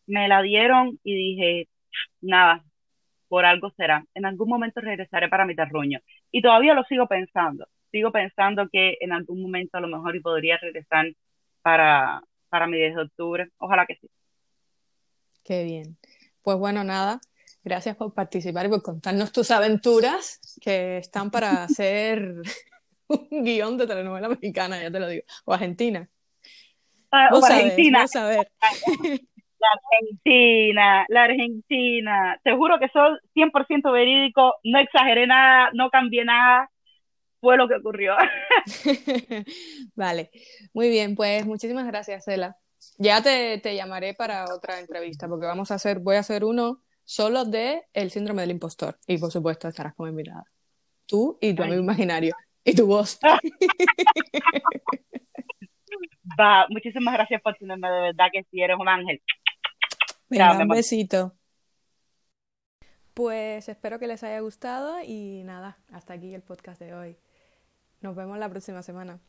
me 0.08 0.28
la 0.28 0.42
dieron 0.42 1.00
y 1.04 1.16
dije, 1.16 1.70
nada, 2.22 2.64
por 3.28 3.46
algo 3.46 3.72
será. 3.78 4.06
En 4.14 4.26
algún 4.26 4.50
momento 4.50 4.82
regresaré 4.82 5.30
para 5.30 5.46
mi 5.46 5.56
terruño. 5.56 6.00
Y 6.32 6.42
todavía 6.42 6.74
lo 6.74 6.84
sigo 6.84 7.08
pensando. 7.08 7.68
Sigo 7.92 8.12
pensando 8.12 8.68
que 8.72 8.98
en 9.02 9.12
algún 9.12 9.42
momento 9.42 9.78
a 9.78 9.82
lo 9.82 9.88
mejor 9.88 10.20
podría 10.22 10.58
regresar 10.58 11.08
para, 11.62 12.22
para 12.50 12.68
mi 12.68 12.78
10 12.78 12.96
de 12.96 13.02
octubre. 13.02 13.50
Ojalá 13.58 13.86
que 13.86 13.96
sí. 13.96 14.08
Qué 15.44 15.64
bien. 15.64 15.98
Pues 16.42 16.58
bueno, 16.58 16.84
nada, 16.84 17.20
gracias 17.64 17.96
por 17.96 18.14
participar 18.14 18.66
y 18.66 18.70
por 18.70 18.82
contarnos 18.82 19.32
tus 19.32 19.52
aventuras 19.52 20.40
que 20.62 20.98
están 20.98 21.32
para 21.32 21.64
hacer 21.64 22.36
un 23.08 23.44
guion 23.44 23.78
de 23.78 23.88
telenovela 23.88 24.30
mexicana, 24.30 24.82
ya 24.82 24.92
te 24.92 25.00
lo 25.00 25.08
digo, 25.08 25.24
o 25.46 25.54
argentina. 25.54 26.10
Ah, 27.12 27.30
o 27.32 27.46
Argentina. 27.46 28.06
vos. 28.06 28.12
La 29.64 29.80
Argentina, 29.80 31.06
la 31.08 31.24
Argentina. 31.24 32.40
Te 32.44 32.54
juro 32.54 32.80
que 32.80 32.90
soy 32.90 33.18
100% 33.34 33.92
verídico, 33.92 34.56
no 34.64 34.80
exageré 34.80 35.26
nada, 35.26 35.70
no 35.74 35.90
cambié 35.90 36.26
nada, 36.26 36.70
fue 37.40 37.58
lo 37.58 37.68
que 37.68 37.76
ocurrió. 37.76 38.16
Vale, 39.96 40.30
muy 40.74 40.90
bien, 40.90 41.16
pues 41.16 41.46
muchísimas 41.46 41.88
gracias, 41.88 42.26
Cela. 42.26 42.58
Ya 42.98 43.24
te, 43.24 43.58
te 43.60 43.76
llamaré 43.76 44.14
para 44.14 44.46
otra 44.54 44.80
entrevista, 44.80 45.30
porque 45.30 45.46
vamos 45.46 45.72
a 45.72 45.76
hacer, 45.76 46.00
voy 46.00 46.18
a 46.18 46.20
hacer 46.20 46.44
uno 46.44 46.82
solo 47.06 47.46
de 47.46 47.84
el 47.94 48.12
síndrome 48.12 48.42
del 48.42 48.52
impostor. 48.52 48.98
Y 49.08 49.18
por 49.18 49.32
supuesto 49.32 49.68
estarás 49.68 49.96
como 49.96 50.10
invitada. 50.10 50.44
Tú 51.06 51.38
y 51.42 51.54
tu 51.54 51.64
Ay. 51.64 51.70
amigo 51.70 51.84
imaginario. 51.84 52.36
Y 52.66 52.76
tu 52.76 52.86
voz. 52.86 53.20
Va, 56.40 56.66
muchísimas 56.70 57.14
gracias 57.14 57.42
por 57.42 57.56
tenerme, 57.56 57.90
de 57.90 58.02
verdad 58.02 58.28
que 58.32 58.44
sí, 58.50 58.62
eres 58.62 58.78
un 58.80 58.88
ángel. 58.88 59.22
Venga, 60.30 60.50
Chao, 60.50 60.56
mi 60.56 60.64
un 60.64 60.64
amor. 60.64 60.78
besito. 60.78 61.38
Pues 63.14 63.70
espero 63.70 64.00
que 64.00 64.08
les 64.08 64.24
haya 64.24 64.40
gustado 64.40 65.02
y 65.04 65.44
nada, 65.46 65.78
hasta 65.92 66.14
aquí 66.14 66.34
el 66.34 66.42
podcast 66.42 66.80
de 66.82 66.94
hoy. 66.96 67.18
Nos 68.02 68.16
vemos 68.16 68.38
la 68.40 68.50
próxima 68.50 68.84
semana. 68.84 69.20